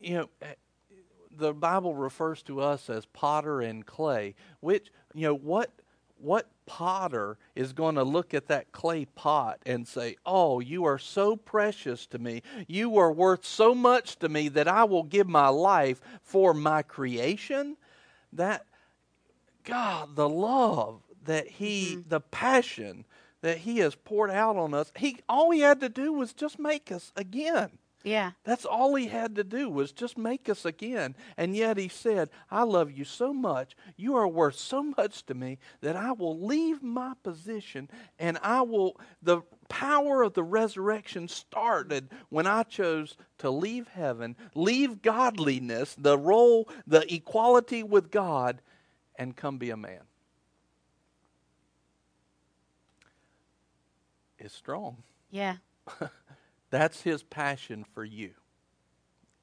You 0.00 0.14
know, 0.14 0.28
eh, 0.42 0.54
the 1.36 1.52
Bible 1.52 1.94
refers 1.94 2.42
to 2.44 2.60
us 2.60 2.90
as 2.90 3.06
potter 3.06 3.60
and 3.60 3.84
clay, 3.86 4.34
which, 4.60 4.90
you 5.14 5.22
know, 5.22 5.34
what 5.34 5.70
what 6.22 6.48
potter 6.66 7.36
is 7.54 7.72
going 7.72 7.96
to 7.96 8.04
look 8.04 8.32
at 8.32 8.46
that 8.48 8.72
clay 8.72 9.04
pot 9.04 9.58
and 9.66 9.86
say, 9.86 10.16
"Oh, 10.24 10.60
you 10.60 10.84
are 10.84 10.98
so 10.98 11.36
precious 11.36 12.06
to 12.06 12.18
me. 12.18 12.42
You 12.66 12.96
are 12.98 13.12
worth 13.12 13.44
so 13.44 13.74
much 13.74 14.18
to 14.20 14.28
me 14.28 14.48
that 14.50 14.68
I 14.68 14.84
will 14.84 15.02
give 15.02 15.28
my 15.28 15.48
life 15.48 16.00
for 16.22 16.54
my 16.54 16.82
creation." 16.82 17.76
That 18.32 18.64
God, 19.64 20.16
the 20.16 20.28
love 20.28 21.02
that 21.24 21.48
he 21.48 21.96
mm-hmm. 21.96 22.08
the 22.08 22.20
passion 22.20 23.04
that 23.42 23.58
he 23.58 23.78
has 23.78 23.94
poured 23.94 24.30
out 24.30 24.56
on 24.56 24.72
us. 24.72 24.92
He 24.96 25.18
all 25.28 25.50
he 25.50 25.60
had 25.60 25.80
to 25.80 25.88
do 25.88 26.12
was 26.12 26.32
just 26.32 26.58
make 26.58 26.90
us 26.90 27.12
again. 27.16 27.78
Yeah. 28.04 28.32
That's 28.44 28.64
all 28.64 28.94
he 28.94 29.06
had 29.06 29.36
to 29.36 29.44
do 29.44 29.68
was 29.70 29.92
just 29.92 30.18
make 30.18 30.48
us 30.48 30.64
again. 30.64 31.14
And 31.36 31.56
yet 31.56 31.76
he 31.76 31.88
said, 31.88 32.30
I 32.50 32.62
love 32.64 32.90
you 32.90 33.04
so 33.04 33.32
much. 33.32 33.76
You 33.96 34.16
are 34.16 34.28
worth 34.28 34.56
so 34.56 34.82
much 34.82 35.24
to 35.26 35.34
me 35.34 35.58
that 35.80 35.96
I 35.96 36.12
will 36.12 36.38
leave 36.38 36.82
my 36.82 37.14
position 37.22 37.88
and 38.18 38.38
I 38.42 38.62
will. 38.62 39.00
The 39.22 39.42
power 39.68 40.22
of 40.22 40.34
the 40.34 40.42
resurrection 40.42 41.28
started 41.28 42.10
when 42.28 42.46
I 42.46 42.62
chose 42.64 43.16
to 43.38 43.50
leave 43.50 43.88
heaven, 43.88 44.36
leave 44.54 45.00
godliness, 45.00 45.94
the 45.96 46.18
role, 46.18 46.68
the 46.86 47.12
equality 47.12 47.82
with 47.82 48.10
God, 48.10 48.60
and 49.16 49.36
come 49.36 49.58
be 49.58 49.70
a 49.70 49.76
man. 49.76 50.02
It's 54.38 54.54
strong. 54.54 54.96
Yeah. 55.30 55.56
That's 56.72 57.02
his 57.02 57.22
passion 57.22 57.84
for 57.84 58.02
you. 58.02 58.30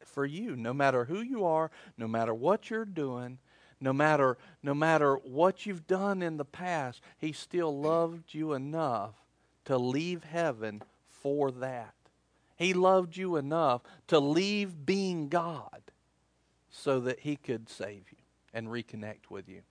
For 0.03 0.25
you, 0.25 0.55
no 0.55 0.73
matter 0.73 1.05
who 1.05 1.21
you 1.21 1.45
are, 1.45 1.69
no 1.95 2.07
matter 2.07 2.33
what 2.33 2.71
you're 2.71 2.85
doing, 2.85 3.37
no 3.79 3.93
matter 3.93 4.37
no 4.63 4.73
matter 4.73 5.15
what 5.15 5.65
you've 5.65 5.85
done 5.85 6.23
in 6.23 6.37
the 6.37 6.43
past, 6.43 7.01
he 7.19 7.31
still 7.31 7.79
loved 7.79 8.33
you 8.33 8.53
enough 8.53 9.13
to 9.65 9.77
leave 9.77 10.23
heaven 10.23 10.81
for 11.07 11.51
that. 11.51 11.93
He 12.57 12.73
loved 12.73 13.15
you 13.15 13.35
enough 13.35 13.83
to 14.07 14.19
leave 14.19 14.85
being 14.85 15.29
God 15.29 15.81
so 16.71 16.99
that 17.01 17.19
he 17.19 17.35
could 17.35 17.69
save 17.69 18.05
you 18.11 18.17
and 18.55 18.67
reconnect 18.69 19.29
with 19.29 19.47
you. 19.47 19.61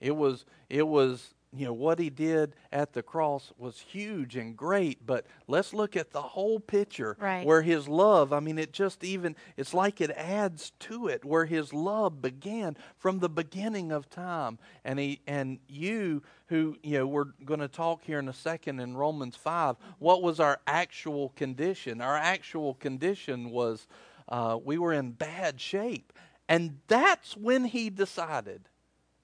It 0.00 0.16
was 0.16 0.46
it 0.70 0.88
was 0.88 1.34
you 1.52 1.64
know 1.64 1.72
what 1.72 1.98
he 1.98 2.10
did 2.10 2.54
at 2.72 2.92
the 2.92 3.02
cross 3.02 3.52
was 3.56 3.78
huge 3.80 4.36
and 4.36 4.56
great, 4.56 5.06
but 5.06 5.26
let's 5.48 5.72
look 5.72 5.96
at 5.96 6.10
the 6.10 6.20
whole 6.20 6.58
picture 6.60 7.16
Right. 7.20 7.46
where 7.46 7.62
his 7.62 7.88
love, 7.88 8.32
I 8.32 8.40
mean 8.40 8.58
it 8.58 8.72
just 8.72 9.02
even 9.04 9.36
it's 9.56 9.72
like 9.72 10.00
it 10.00 10.10
adds 10.10 10.72
to 10.80 11.06
it 11.08 11.24
where 11.24 11.46
his 11.46 11.72
love 11.72 12.20
began 12.20 12.76
from 12.98 13.20
the 13.20 13.28
beginning 13.28 13.92
of 13.92 14.10
time. 14.10 14.58
And 14.84 14.98
he 14.98 15.20
and 15.26 15.58
you 15.68 16.22
who, 16.48 16.76
you 16.82 16.98
know, 16.98 17.06
we're 17.06 17.24
going 17.44 17.60
to 17.60 17.68
talk 17.68 18.04
here 18.04 18.18
in 18.20 18.28
a 18.28 18.32
second 18.32 18.78
in 18.78 18.96
Romans 18.96 19.34
5, 19.34 19.76
what 19.98 20.22
was 20.22 20.38
our 20.38 20.60
actual 20.66 21.30
condition? 21.30 22.00
Our 22.00 22.16
actual 22.16 22.74
condition 22.74 23.50
was 23.50 23.88
uh, 24.28 24.58
we 24.64 24.78
were 24.78 24.92
in 24.92 25.10
bad 25.12 25.60
shape. 25.60 26.12
And 26.48 26.78
that's 26.86 27.36
when 27.36 27.64
he 27.64 27.90
decided 27.90 28.68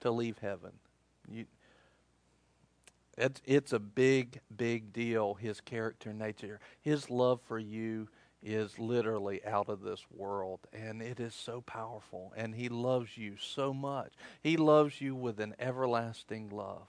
to 0.01 0.11
leave 0.11 0.39
heaven. 0.39 0.73
You, 1.31 1.47
it's, 3.17 3.43
it's 3.45 3.73
a 3.73 3.79
big, 3.79 4.41
big 4.57 4.93
deal, 4.93 5.35
his 5.35 5.61
character 5.61 6.11
and 6.11 6.19
nature. 6.19 6.61
His 6.81 7.11
love 7.11 7.41
for 7.47 7.59
you 7.59 8.09
is 8.43 8.79
literally 8.79 9.45
out 9.45 9.69
of 9.69 9.83
this 9.83 10.05
world, 10.11 10.61
and 10.73 11.01
it 11.01 11.21
is 11.21 11.35
so 11.35 11.61
powerful. 11.61 12.33
And 12.37 12.55
he 12.55 12.69
loves 12.69 13.17
you 13.17 13.37
so 13.39 13.73
much. 13.73 14.13
He 14.43 14.57
loves 14.57 15.01
you 15.01 15.15
with 15.15 15.41
an 15.41 15.55
everlasting 15.59 16.49
love. 16.51 16.87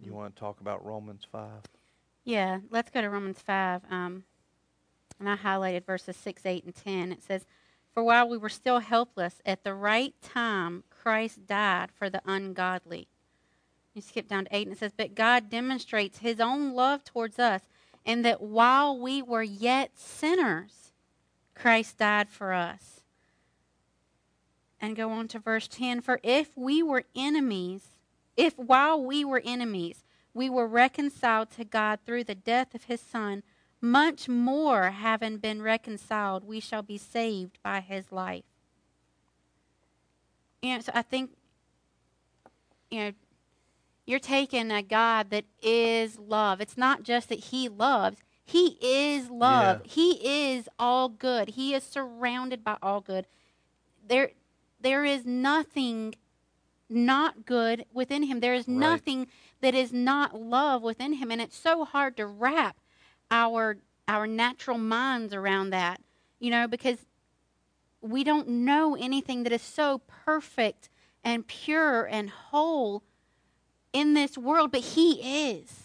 You 0.00 0.12
want 0.12 0.34
to 0.34 0.40
talk 0.40 0.60
about 0.60 0.84
Romans 0.84 1.26
5? 1.30 1.50
Yeah, 2.24 2.60
let's 2.70 2.90
go 2.90 3.00
to 3.00 3.10
Romans 3.10 3.40
5. 3.40 3.82
Um, 3.90 4.24
and 5.18 5.28
I 5.28 5.36
highlighted 5.36 5.84
verses 5.84 6.16
6, 6.16 6.46
8, 6.46 6.64
and 6.64 6.74
10. 6.74 7.12
It 7.12 7.22
says, 7.22 7.46
For 7.92 8.02
while 8.02 8.28
we 8.28 8.38
were 8.38 8.48
still 8.48 8.78
helpless, 8.78 9.40
at 9.44 9.64
the 9.64 9.74
right 9.74 10.14
time, 10.22 10.84
Christ 10.90 11.46
died 11.46 11.90
for 11.90 12.08
the 12.08 12.22
ungodly. 12.24 13.08
You 13.98 14.02
skip 14.02 14.28
down 14.28 14.44
to 14.44 14.56
8, 14.56 14.68
and 14.68 14.76
it 14.76 14.78
says, 14.78 14.92
But 14.96 15.16
God 15.16 15.50
demonstrates 15.50 16.18
his 16.18 16.38
own 16.38 16.72
love 16.72 17.02
towards 17.02 17.40
us, 17.40 17.62
and 18.06 18.24
that 18.24 18.40
while 18.40 18.96
we 18.96 19.22
were 19.22 19.42
yet 19.42 19.98
sinners, 19.98 20.92
Christ 21.56 21.98
died 21.98 22.28
for 22.28 22.52
us. 22.52 23.00
And 24.80 24.94
go 24.94 25.10
on 25.10 25.26
to 25.28 25.40
verse 25.40 25.66
10 25.66 26.00
For 26.02 26.20
if 26.22 26.56
we 26.56 26.80
were 26.80 27.02
enemies, 27.16 27.88
if 28.36 28.56
while 28.56 29.02
we 29.02 29.24
were 29.24 29.42
enemies, 29.44 30.04
we 30.32 30.48
were 30.48 30.68
reconciled 30.68 31.50
to 31.56 31.64
God 31.64 31.98
through 32.06 32.22
the 32.22 32.36
death 32.36 32.76
of 32.76 32.84
his 32.84 33.00
Son, 33.00 33.42
much 33.80 34.28
more, 34.28 34.90
having 34.90 35.38
been 35.38 35.60
reconciled, 35.60 36.44
we 36.44 36.60
shall 36.60 36.82
be 36.82 36.98
saved 36.98 37.58
by 37.64 37.80
his 37.80 38.12
life. 38.12 38.44
you 40.62 40.76
know, 40.76 40.80
so 40.82 40.92
I 40.94 41.02
think, 41.02 41.32
you 42.92 43.00
know, 43.00 43.12
you're 44.08 44.18
taking 44.18 44.70
a 44.70 44.82
God 44.82 45.30
that 45.30 45.44
is 45.62 46.18
love. 46.18 46.60
It's 46.60 46.76
not 46.78 47.02
just 47.02 47.28
that 47.28 47.38
He 47.46 47.68
loves, 47.68 48.18
He 48.44 48.78
is 48.80 49.28
love. 49.28 49.82
Yeah. 49.84 49.92
He 49.92 50.52
is 50.54 50.68
all 50.78 51.08
good. 51.10 51.50
He 51.50 51.74
is 51.74 51.82
surrounded 51.84 52.64
by 52.64 52.78
all 52.82 53.02
good. 53.02 53.26
There, 54.06 54.30
there 54.80 55.04
is 55.04 55.26
nothing 55.26 56.14
not 56.88 57.44
good 57.44 57.84
within 57.92 58.22
Him. 58.22 58.40
There 58.40 58.54
is 58.54 58.66
Right. 58.66 58.78
nothing 58.78 59.26
that 59.60 59.74
is 59.74 59.92
not 59.92 60.40
love 60.40 60.82
within 60.82 61.14
Him, 61.14 61.30
and 61.30 61.40
it's 61.40 61.56
so 61.56 61.84
hard 61.84 62.16
to 62.16 62.26
wrap 62.26 62.78
our 63.30 63.78
our 64.06 64.26
natural 64.26 64.78
minds 64.78 65.34
around 65.34 65.68
that. 65.68 66.00
You 66.38 66.50
know, 66.50 66.66
because 66.66 67.04
we 68.00 68.24
don't 68.24 68.48
know 68.48 68.94
anything 68.94 69.42
that 69.42 69.52
is 69.52 69.60
so 69.60 69.98
perfect 70.06 70.88
and 71.22 71.46
pure 71.46 72.06
and 72.06 72.30
whole 72.30 73.02
in 73.92 74.14
this 74.14 74.36
world, 74.38 74.72
but 74.72 74.80
He 74.80 75.52
is. 75.52 75.84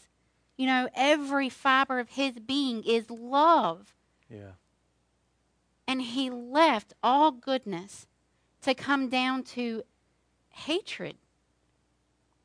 You 0.57 0.67
know, 0.67 0.89
every 0.95 1.49
fiber 1.49 1.99
of 1.99 2.09
His 2.09 2.33
being 2.33 2.83
is 2.83 3.09
love. 3.09 3.93
Yeah. 4.29 4.51
And 5.87 6.01
He 6.01 6.29
left 6.29 6.93
all 7.03 7.31
goodness 7.31 8.07
to 8.61 8.73
come 8.73 9.09
down 9.09 9.43
to 9.43 9.83
hatred. 10.49 11.17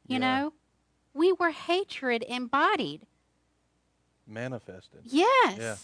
You 0.07 0.15
Yeah. 0.15 0.19
know, 0.19 0.53
we 1.15 1.33
were 1.33 1.51
hatred 1.51 2.25
embodied. 2.29 3.07
Manifested. 4.27 5.01
Yes. 5.05 5.57
Yeah. 5.59 5.77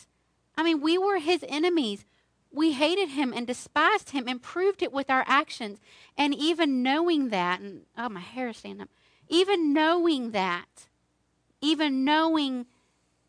I 0.57 0.63
mean, 0.63 0.81
we 0.81 0.99
were 0.99 1.19
his 1.19 1.45
enemies. 1.49 2.05
We 2.53 2.73
hated 2.73 3.11
him 3.11 3.33
and 3.33 3.47
despised 3.47 4.11
him 4.11 4.29
and 4.29 4.41
proved 4.41 4.83
it 4.83 4.93
with 4.93 5.11
our 5.11 5.25
actions. 5.27 5.81
And 6.17 6.35
even 6.35 6.83
knowing 6.83 7.31
that, 7.31 7.61
and 7.61 7.87
oh, 7.99 8.09
my 8.09 8.21
hair 8.21 8.49
is 8.49 8.59
standing 8.59 8.83
up. 8.83 8.91
Even 9.29 9.73
knowing 9.73 10.31
that, 10.33 10.87
even 11.61 12.05
knowing 12.05 12.67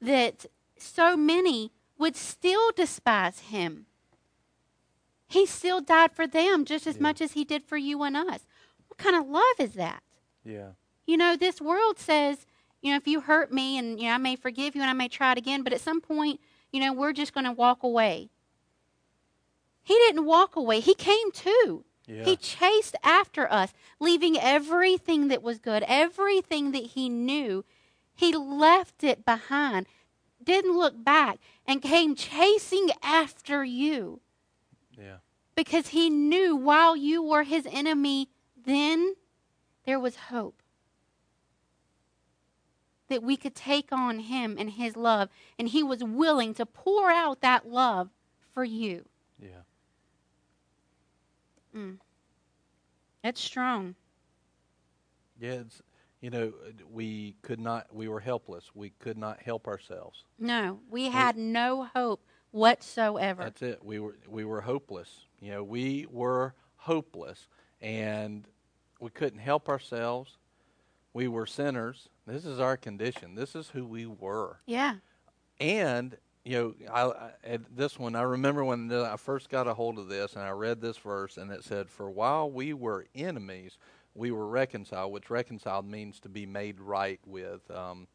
that 0.02 0.46
so 0.78 1.16
many 1.16 1.72
would 1.98 2.16
still 2.16 2.72
despise 2.76 3.40
him, 3.40 3.86
he 5.28 5.46
still 5.46 5.82
died 5.82 6.12
for 6.14 6.28
them 6.28 6.66
just 6.66 6.86
as 6.86 6.96
Yeah. 6.98 7.02
much 7.04 7.22
as 7.22 7.32
he 7.34 7.44
did 7.44 7.64
for 7.64 7.78
you 7.78 8.04
and 8.04 8.16
us. 8.16 8.46
What 8.88 8.98
kind 8.98 9.16
of 9.16 9.28
love 9.28 9.60
is 9.60 9.74
that? 9.74 10.04
Yeah. 10.44 10.72
You 11.06 11.18
know, 11.18 11.36
this 11.36 11.60
world 11.62 11.98
says, 12.00 12.46
you 12.82 12.92
know, 12.92 12.98
if 12.98 13.08
you 13.08 13.22
hurt 13.22 13.52
me 13.52 13.78
and 13.78 14.00
you 14.00 14.08
know, 14.08 14.14
I 14.14 14.18
may 14.18 14.36
forgive 14.36 14.76
you 14.76 14.82
and 14.82 14.90
I 14.90 14.94
may 14.94 15.08
try 15.08 15.32
it 15.32 15.38
again, 15.38 15.64
but 15.64 15.74
at 15.74 15.82
some 15.82 16.02
point, 16.02 16.40
you 16.72 16.80
know, 16.80 16.94
we're 16.94 17.14
just 17.14 17.34
going 17.34 17.46
to 17.46 17.52
walk 17.52 17.84
away. 17.84 18.30
He 19.84 19.94
didn't 19.94 20.26
walk 20.26 20.56
away. 20.56 20.80
He 20.80 20.94
came 20.94 21.32
too. 21.32 21.86
Yeah. 22.08 22.24
He 22.24 22.36
chased 22.36 22.96
after 23.04 23.52
us, 23.52 23.74
leaving 24.00 24.38
everything 24.38 25.28
that 25.30 25.42
was 25.42 25.60
good, 25.60 25.84
everything 25.88 26.72
that 26.72 26.84
he 26.84 27.10
knew. 27.10 27.66
He 28.14 28.34
left 28.36 29.04
it 29.04 29.26
behind, 29.26 29.88
didn't 30.44 30.78
look 30.78 31.04
back, 31.04 31.40
and 31.66 31.82
came 31.82 32.16
chasing 32.16 32.90
after 33.02 33.64
you 33.64 34.22
yeah. 34.98 35.18
because 35.56 35.90
he 35.90 36.10
knew 36.10 36.56
while 36.56 36.96
you 36.96 37.22
were 37.24 37.44
his 37.44 37.68
enemy 37.72 38.30
then, 38.66 39.16
there 39.86 40.00
was 40.00 40.16
hope. 40.16 40.62
That 43.08 43.22
we 43.22 43.38
could 43.38 43.54
take 43.54 43.92
on 43.92 44.20
him 44.20 44.56
and 44.58 44.72
his 44.72 44.96
love, 44.96 45.30
and 45.60 45.68
he 45.68 45.84
was 45.84 46.04
willing 46.04 46.56
to 46.56 46.66
pour 46.66 47.12
out 47.12 47.42
that 47.42 47.70
love 47.70 48.10
for 48.54 48.64
you. 48.64 49.06
Yeah. 49.40 49.62
Mm. 51.76 51.98
It's 53.24 53.42
strong. 53.42 53.96
Yeah. 55.40 55.54
It's, 55.54 55.82
you 56.22 56.30
know, 56.30 56.54
we 56.92 57.36
could 57.42 57.60
not. 57.60 57.94
We 57.94 58.08
were 58.08 58.20
helpless. 58.20 58.72
We 58.74 58.92
could 59.00 59.18
not 59.18 59.42
help 59.42 59.68
ourselves. 59.68 60.24
No, 60.40 60.80
we 60.90 61.10
had 61.10 61.38
no 61.38 61.84
hope 61.94 62.26
whatsoever. 62.52 63.44
That's 63.44 63.62
it. 63.62 63.84
We 63.84 64.00
were 64.00 64.16
we 64.28 64.46
were 64.46 64.62
hopeless. 64.62 65.26
You 65.40 65.52
know, 65.52 65.64
we 65.64 66.08
were 66.10 66.56
hopeless, 66.78 67.48
and 67.82 68.48
we 69.00 69.10
couldn't 69.10 69.40
help 69.40 69.70
ourselves. 69.70 70.38
We 71.14 71.28
were 71.28 71.46
sinners. 71.46 72.10
This 72.26 72.46
is 72.46 72.60
our 72.60 72.76
condition. 72.76 73.36
This 73.36 73.56
is 73.56 73.70
who 73.70 73.86
we 73.86 74.06
were. 74.06 74.60
Yeah. 74.66 74.96
And 75.60 76.18
you 76.46 76.76
know, 76.86 76.92
I, 76.94 77.52
I 77.54 77.60
this 77.76 77.98
one 78.00 78.16
I 78.16 78.22
remember 78.22 78.64
when 78.64 78.88
the, 78.88 79.10
I 79.12 79.18
first 79.18 79.50
got 79.50 79.68
a 79.68 79.74
hold 79.74 79.98
of 80.00 80.08
this, 80.08 80.34
and 80.34 80.44
I 80.44 80.52
read 80.52 80.80
this 80.80 80.98
verse, 80.98 81.38
and 81.38 81.52
it 81.52 81.64
said, 81.64 81.90
"For 81.90 82.10
while 82.10 82.50
we 82.50 82.74
were 82.74 83.06
enemies, 83.16 83.78
we 84.14 84.32
were 84.32 84.48
reconciled." 84.48 85.12
Which 85.12 85.30
reconciled 85.30 85.86
means 85.90 86.20
to 86.22 86.30
be 86.30 86.46
made 86.46 86.80
right 86.80 87.20
with. 87.26 87.70
Um, 87.72 88.08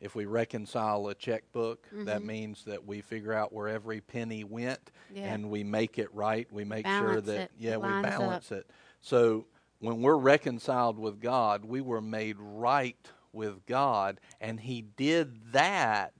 if 0.00 0.14
we 0.14 0.26
reconcile 0.26 1.08
a 1.08 1.14
checkbook, 1.14 1.84
that 2.04 2.22
means 2.22 2.62
that 2.66 2.86
we 2.86 3.00
figure 3.00 3.32
out 3.32 3.52
where 3.52 3.66
every 3.66 4.00
penny 4.00 4.44
went, 4.44 4.92
Yeah. 5.12 5.34
and 5.34 5.50
we 5.50 5.64
make 5.64 5.98
it 5.98 6.14
right. 6.14 6.46
We 6.52 6.62
make 6.64 6.86
sure 6.86 7.20
that 7.20 7.40
it. 7.40 7.50
yeah, 7.58 7.78
we 7.78 7.88
lines 7.88 8.06
up. 8.06 8.10
balance 8.12 8.52
it. 8.52 8.70
So 9.00 9.46
when 9.80 10.00
we're 10.00 10.16
reconciled 10.16 11.00
with 11.00 11.20
God, 11.20 11.64
we 11.64 11.80
were 11.80 12.00
made 12.00 12.36
right 12.38 13.10
with 13.32 13.66
God, 13.66 14.20
and 14.40 14.60
He 14.60 14.82
did 14.82 15.52
that 15.52 16.12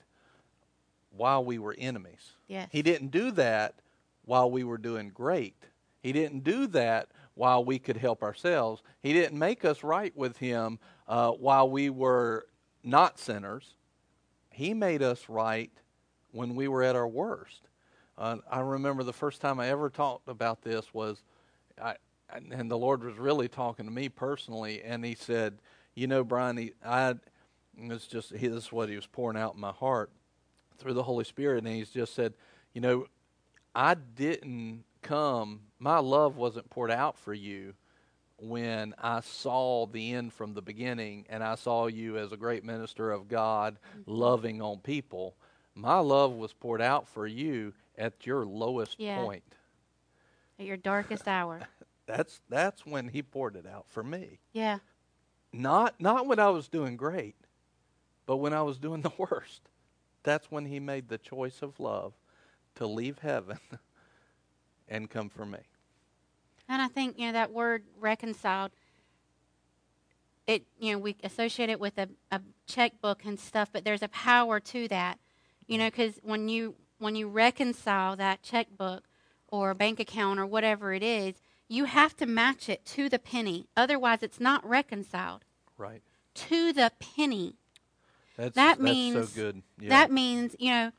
while 1.18 1.44
we 1.44 1.58
were 1.58 1.74
enemies. 1.78 2.32
Yes. 2.46 2.68
He 2.72 2.82
didn't 2.82 3.08
do 3.08 3.30
that 3.32 3.74
while 4.24 4.50
we 4.50 4.64
were 4.64 4.78
doing 4.78 5.10
great. 5.10 5.56
He 6.00 6.12
didn't 6.12 6.44
do 6.44 6.66
that 6.68 7.08
while 7.34 7.64
we 7.64 7.78
could 7.78 7.96
help 7.96 8.22
ourselves. 8.22 8.82
He 9.00 9.12
didn't 9.12 9.38
make 9.38 9.64
us 9.64 9.82
right 9.82 10.16
with 10.16 10.38
Him 10.38 10.78
uh, 11.06 11.32
while 11.32 11.68
we 11.68 11.90
were 11.90 12.46
not 12.82 13.18
sinners. 13.18 13.74
He 14.50 14.74
made 14.74 15.02
us 15.02 15.28
right 15.28 15.70
when 16.32 16.54
we 16.54 16.68
were 16.68 16.82
at 16.82 16.96
our 16.96 17.08
worst. 17.08 17.68
Uh, 18.16 18.38
I 18.50 18.60
remember 18.60 19.02
the 19.02 19.12
first 19.12 19.40
time 19.40 19.60
I 19.60 19.68
ever 19.68 19.90
talked 19.90 20.28
about 20.28 20.62
this 20.62 20.92
was, 20.92 21.22
I, 21.80 21.96
and 22.30 22.70
the 22.70 22.78
Lord 22.78 23.04
was 23.04 23.16
really 23.16 23.48
talking 23.48 23.86
to 23.86 23.92
me 23.92 24.08
personally, 24.08 24.82
and 24.82 25.04
He 25.04 25.14
said, 25.14 25.58
"You 25.94 26.06
know, 26.06 26.22
Brian, 26.24 26.56
he, 26.56 26.72
I, 26.84 27.14
it's 27.76 28.06
just 28.06 28.30
this 28.30 28.42
is 28.42 28.72
what 28.72 28.88
He 28.88 28.96
was 28.96 29.06
pouring 29.06 29.38
out 29.38 29.54
in 29.54 29.60
my 29.60 29.72
heart 29.72 30.10
through 30.78 30.94
the 30.94 31.02
Holy 31.02 31.24
Spirit, 31.24 31.64
and 31.64 31.74
He's 31.74 31.90
just 31.90 32.14
said, 32.14 32.34
you 32.72 32.80
know, 32.80 33.06
I 33.74 33.94
didn't 33.94 34.84
come. 35.02 35.60
My 35.78 35.98
love 35.98 36.36
wasn't 36.36 36.70
poured 36.70 36.90
out 36.90 37.18
for 37.18 37.34
you 37.34 37.74
when 38.40 38.94
I 38.98 39.20
saw 39.20 39.86
the 39.86 40.12
end 40.14 40.32
from 40.32 40.54
the 40.54 40.62
beginning, 40.62 41.26
and 41.28 41.42
I 41.42 41.56
saw 41.56 41.86
you 41.86 42.18
as 42.18 42.32
a 42.32 42.36
great 42.36 42.64
minister 42.64 43.10
of 43.10 43.28
God, 43.28 43.78
mm-hmm. 43.90 44.10
loving 44.10 44.62
on 44.62 44.78
people. 44.78 45.36
My 45.74 45.98
love 45.98 46.32
was 46.32 46.52
poured 46.52 46.82
out 46.82 47.08
for 47.08 47.26
you 47.26 47.72
at 47.96 48.26
your 48.26 48.44
lowest 48.44 48.98
Yeah. 48.98 49.22
point. 49.22 49.42
At 50.58 50.66
your 50.66 50.76
darkest 50.76 51.28
hour. 51.28 51.60
That's 52.06 52.40
that's 52.48 52.86
when 52.86 53.08
He 53.08 53.22
poured 53.22 53.54
it 53.54 53.66
out 53.66 53.84
for 53.86 54.02
me. 54.02 54.38
Yeah. 54.54 54.78
Not 55.52 56.00
not 56.00 56.26
when 56.26 56.38
I 56.38 56.48
was 56.48 56.66
doing 56.66 56.96
great, 56.96 57.36
but 58.24 58.38
when 58.38 58.54
I 58.54 58.62
was 58.62 58.78
doing 58.78 59.02
the 59.02 59.12
worst. 59.18 59.68
That's 60.28 60.50
when 60.50 60.66
he 60.66 60.78
made 60.78 61.08
the 61.08 61.16
choice 61.16 61.62
of 61.62 61.80
love 61.80 62.12
to 62.74 62.86
leave 62.86 63.20
heaven 63.20 63.58
and 64.88 65.08
come 65.08 65.30
for 65.30 65.46
me. 65.46 65.60
And 66.68 66.82
I 66.82 66.88
think, 66.88 67.18
you 67.18 67.28
know, 67.28 67.32
that 67.32 67.50
word 67.50 67.84
reconciled, 67.98 68.72
it, 70.46 70.64
you 70.78 70.92
know, 70.92 70.98
we 70.98 71.16
associate 71.24 71.70
it 71.70 71.80
with 71.80 71.96
a, 71.96 72.10
a 72.30 72.42
checkbook 72.66 73.24
and 73.24 73.40
stuff, 73.40 73.70
but 73.72 73.84
there's 73.86 74.02
a 74.02 74.08
power 74.08 74.60
to 74.60 74.86
that. 74.88 75.18
You 75.66 75.78
know, 75.78 75.86
because 75.86 76.18
when 76.22 76.50
you 76.50 76.74
when 76.98 77.16
you 77.16 77.26
reconcile 77.26 78.14
that 78.16 78.42
checkbook 78.42 79.04
or 79.46 79.72
bank 79.72 79.98
account 79.98 80.38
or 80.38 80.44
whatever 80.44 80.92
it 80.92 81.02
is, 81.02 81.36
you 81.68 81.86
have 81.86 82.14
to 82.18 82.26
match 82.26 82.68
it 82.68 82.84
to 82.84 83.08
the 83.08 83.18
penny. 83.18 83.66
Otherwise, 83.78 84.22
it's 84.22 84.40
not 84.40 84.62
reconciled 84.68 85.46
Right. 85.78 86.02
to 86.34 86.74
the 86.74 86.92
penny. 87.00 87.54
That's 88.38 88.54
That 88.54 88.78
that's 88.78 88.80
means- 88.80 89.28
so 89.30 89.34
good. 89.34 89.62
Yeah. 89.78 89.88
That 89.90 90.10
means, 90.10 90.54
you 90.58 90.70
know, 90.70 90.92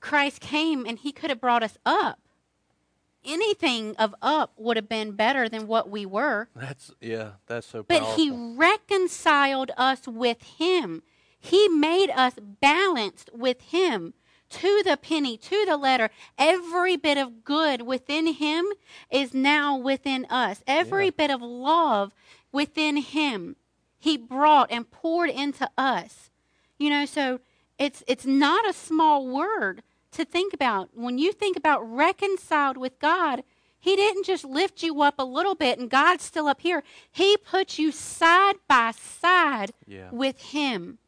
Christ 0.00 0.40
came 0.40 0.84
and 0.86 0.98
he 0.98 1.10
could 1.10 1.30
have 1.30 1.40
brought 1.40 1.62
us 1.62 1.78
up. 1.84 2.20
Anything 3.24 3.94
of 3.96 4.14
up 4.20 4.52
would 4.56 4.76
have 4.76 4.88
been 4.88 5.12
better 5.12 5.48
than 5.48 5.66
what 5.68 5.88
we 5.88 6.04
were. 6.04 6.48
that's 6.56 6.90
yeah, 7.00 7.32
that's 7.46 7.66
so 7.68 7.82
But 7.84 8.00
powerful. 8.02 8.16
he 8.16 8.30
reconciled 8.30 9.70
us 9.76 10.06
with 10.08 10.42
him. 10.42 11.02
He 11.38 11.68
made 11.68 12.10
us 12.10 12.34
balanced 12.60 13.30
with 13.32 13.60
him 13.62 14.14
to 14.50 14.82
the 14.84 14.96
penny, 14.96 15.36
to 15.38 15.64
the 15.66 15.76
letter. 15.76 16.10
Every 16.36 16.96
bit 16.96 17.16
of 17.16 17.44
good 17.44 17.82
within 17.82 18.26
him 18.26 18.66
is 19.10 19.32
now 19.32 19.76
within 19.78 20.26
us. 20.28 20.62
Every 20.66 21.06
Yeah. 21.06 21.10
bit 21.16 21.30
of 21.30 21.40
love 21.40 22.12
within 22.50 22.96
him, 22.98 23.56
he 24.02 24.16
brought 24.16 24.72
and 24.72 24.90
poured 24.90 25.30
into 25.30 25.70
us. 25.78 26.28
You 26.76 26.90
know, 26.90 27.06
so 27.06 27.38
it's 27.78 28.02
it's 28.08 28.26
not 28.26 28.68
a 28.68 28.72
small 28.72 29.28
word 29.28 29.84
to 30.10 30.24
think 30.24 30.52
about. 30.52 30.90
When 30.92 31.18
you 31.18 31.32
think 31.32 31.56
about 31.56 31.80
reconciled 31.88 32.76
with 32.76 32.98
God, 32.98 33.44
He 33.78 33.94
didn't 33.94 34.26
just 34.26 34.44
lift 34.44 34.82
you 34.82 35.00
up 35.02 35.14
a 35.20 35.24
little 35.24 35.54
bit 35.54 35.78
and 35.78 35.88
God's 35.88 36.24
still 36.24 36.48
up 36.48 36.62
here. 36.62 36.82
He 37.12 37.36
put 37.36 37.78
you 37.78 37.92
side 37.92 38.56
by 38.68 38.90
side 38.90 39.70
Yeah. 39.86 40.10
with 40.10 40.40
Him. 40.50 40.98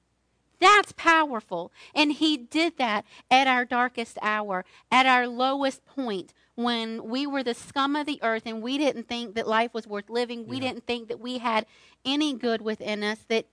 That's 0.61 0.93
powerful. 0.93 1.73
And 1.97 2.13
He 2.13 2.37
did 2.37 2.79
that 2.79 3.05
at 3.29 3.49
our 3.49 3.65
darkest 3.65 4.19
hour, 4.23 4.65
at 4.93 5.05
our 5.05 5.27
lowest 5.27 5.85
point, 5.85 6.33
when 6.57 7.05
we 7.09 7.27
were 7.27 7.43
the 7.43 7.55
scum 7.55 7.97
of 7.97 8.07
the 8.07 8.21
earth 8.23 8.43
and 8.47 8.63
we 8.63 8.79
didn't 8.79 9.09
think 9.09 9.35
that 9.35 9.47
life 9.49 9.75
was 9.75 9.87
worth 9.87 10.09
living. 10.09 10.47
We 10.47 10.57
Yeah. 10.57 10.63
didn't 10.73 10.87
think 10.87 11.09
that 11.09 11.21
we 11.21 11.39
had 11.39 11.67
any 12.05 12.33
good 12.33 12.63
within 12.63 13.03
us, 13.03 13.21
that 13.29 13.47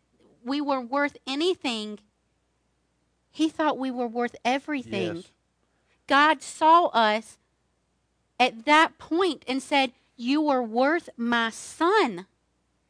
we 0.44 0.62
were 0.62 0.82
worth 0.82 1.18
anything. 1.26 2.00
He 3.32 3.50
thought 3.50 3.78
we 3.78 3.92
were 3.92 4.08
worth 4.08 4.36
everything. 4.44 5.16
Yes. 5.18 5.32
God 6.08 6.42
saw 6.42 6.88
us 6.88 7.38
at 8.40 8.66
that 8.66 8.98
point 8.98 9.44
and 9.48 9.62
said, 9.64 9.94
You 10.16 10.48
are 10.50 10.62
worth 10.64 11.10
my 11.18 11.50
son, 11.50 12.28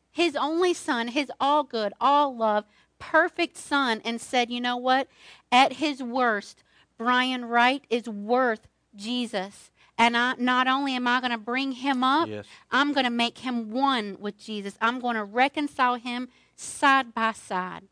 his 0.10 0.36
only 0.36 0.74
son, 0.74 1.10
his 1.10 1.32
all 1.39 1.63
good, 1.63 1.93
all 2.02 2.36
love, 2.36 2.65
perfect 3.00 3.58
son, 3.58 4.02
and 4.04 4.19
said, 4.19 4.50
You 4.50 4.60
know 4.60 4.78
what? 4.78 5.08
At 5.52 5.74
his 5.74 6.02
worst, 6.04 6.63
Brian 6.97 7.45
Wright 7.45 7.86
is 7.89 8.10
worth 8.10 8.67
Jesus. 8.95 9.70
And 10.02 10.18
I, 10.18 10.34
not 10.40 10.68
only 10.68 10.96
am 10.96 11.08
I 11.08 11.20
going 11.20 11.32
to 11.32 11.38
bring 11.38 11.74
him 11.74 12.04
up, 12.04 12.28
Yes. 12.28 12.48
I'm 12.72 12.92
going 12.92 13.04
to 13.04 13.12
make 13.12 13.38
him 13.38 13.70
one 13.70 14.18
with 14.20 14.36
Jesus. 14.36 14.76
I'm 14.82 15.00
going 15.00 15.16
to 15.16 15.24
reconcile 15.24 15.96
him 15.96 16.30
side 16.56 17.14
by 17.14 17.34
side. 17.34 17.84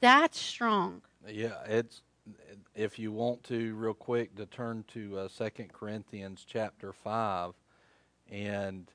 That's 0.00 0.38
strong. 0.38 1.02
Yeah, 1.28 1.54
it's 1.66 2.02
if 2.74 2.98
you 2.98 3.12
want 3.12 3.44
to 3.44 3.74
real 3.76 3.94
quick 3.94 4.34
to 4.34 4.46
turn 4.46 4.84
to 4.94 5.18
uh, 5.18 5.28
2 5.28 5.66
Corinthians 5.72 6.44
chapter 6.46 6.92
5 6.92 7.52
and 8.32 8.90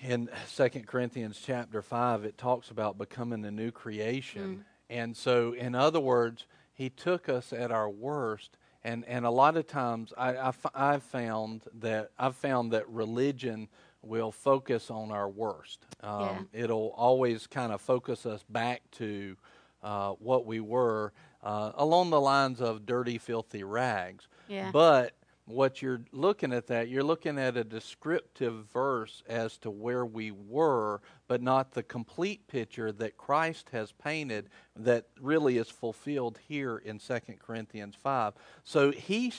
in 0.00 0.30
Second 0.46 0.86
Corinthians 0.86 1.38
chapter 1.44 1.82
5 1.82 2.24
it 2.24 2.38
talks 2.38 2.70
about 2.70 2.96
becoming 2.96 3.44
a 3.44 3.50
new 3.50 3.70
creation. 3.70 4.64
And 4.88 5.14
so 5.14 5.52
in 5.52 5.74
other 5.74 6.00
words, 6.00 6.46
he 6.72 6.88
took 6.88 7.28
us 7.28 7.52
at 7.52 7.70
our 7.70 7.90
worst 7.90 8.56
and 8.84 9.04
and 9.06 9.24
a 9.24 9.30
lot 9.30 9.56
of 9.56 9.66
times 9.66 10.12
I, 10.16 10.52
I've 10.74 11.02
found 11.02 11.62
that 11.80 12.10
I've 12.18 12.36
found 12.36 12.72
that 12.72 12.88
religion 12.88 13.68
will 14.02 14.32
focus 14.32 14.90
on 14.90 15.10
our 15.10 15.28
worst. 15.28 15.84
Um, 16.02 16.48
It'll 16.52 16.94
always 16.96 17.46
kind 17.46 17.72
of 17.72 17.80
focus 17.80 18.24
us 18.24 18.42
back 18.48 18.82
to 18.92 19.36
uh, 19.82 20.12
what 20.12 20.46
we 20.46 20.60
were 20.60 21.12
uh, 21.42 21.72
along 21.74 22.10
the 22.10 22.20
lines 22.20 22.60
of 22.60 22.86
dirty, 22.86 23.18
filthy 23.18 23.62
rags. 23.62 24.26
Yeah. 24.48 24.70
But 24.72 25.12
what 25.50 25.82
you're 25.82 26.02
looking 26.12 26.52
at 26.52 26.66
that, 26.68 26.88
you're 26.88 27.04
looking 27.04 27.38
at 27.38 27.56
a 27.56 27.64
descriptive 27.64 28.66
verse 28.72 29.22
as 29.28 29.58
to 29.58 29.70
where 29.70 30.06
we 30.06 30.30
were, 30.30 31.00
but 31.28 31.42
not 31.42 31.72
the 31.72 31.82
complete 31.82 32.46
picture 32.46 32.92
that 32.92 33.16
Christ 33.16 33.70
has 33.70 33.92
painted 33.92 34.48
that 34.76 35.06
really 35.20 35.58
is 35.58 35.68
fulfilled 35.68 36.38
here 36.48 36.78
in 36.78 36.98
2 36.98 37.18
Corinthians 37.38 37.94
5. 37.94 38.34
So 38.64 38.90
he 38.90 39.32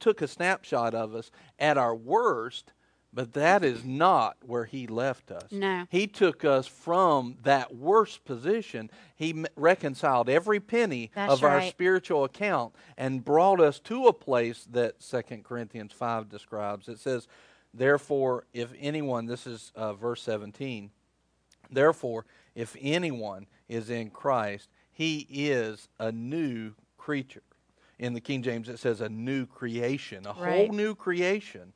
took 0.00 0.22
a 0.22 0.28
snapshot 0.28 0.94
of 0.94 1.14
us 1.14 1.30
at 1.58 1.78
our 1.78 1.94
worst, 1.94 2.72
but 3.12 3.34
that 3.34 3.62
is 3.64 3.84
not 3.84 4.36
where 4.44 4.64
he 4.64 4.86
left 4.86 5.30
us. 5.30 5.52
No. 5.52 5.86
He 5.90 6.06
took 6.06 6.44
us 6.44 6.66
from 6.66 7.36
that 7.42 7.74
worst 7.76 8.24
position. 8.24 8.90
He 9.14 9.30
m- 9.30 9.46
reconciled 9.56 10.28
every 10.30 10.60
penny 10.60 11.10
That's 11.14 11.32
of 11.34 11.44
our 11.44 11.62
spiritual 11.62 12.24
account 12.24 12.74
and 12.96 13.24
brought 13.24 13.60
us 13.60 13.78
to 13.80 14.06
a 14.06 14.12
place 14.12 14.66
that 14.70 15.00
2 15.00 15.22
Corinthians 15.44 15.92
5 15.92 16.28
describes. 16.28 16.88
It 16.88 16.98
says, 16.98 17.28
Therefore, 17.74 18.44
if 18.52 18.72
anyone, 18.78 19.26
this 19.26 19.46
is 19.46 19.72
uh, 19.76 19.92
verse 19.94 20.22
17, 20.22 20.90
therefore, 21.70 22.26
if 22.54 22.76
anyone 22.80 23.46
is 23.68 23.90
in 23.90 24.10
Christ, 24.10 24.68
he 24.90 25.26
is 25.30 25.88
a 25.98 26.12
new 26.12 26.72
creature. 26.98 27.42
In 27.98 28.14
the 28.14 28.20
King 28.20 28.42
James, 28.42 28.68
it 28.68 28.78
says 28.78 29.00
a 29.00 29.08
new 29.08 29.46
creation, 29.46 30.26
a 30.26 30.30
Right. 30.32 30.66
whole 30.66 30.68
new 30.74 30.94
creation. 30.94 31.72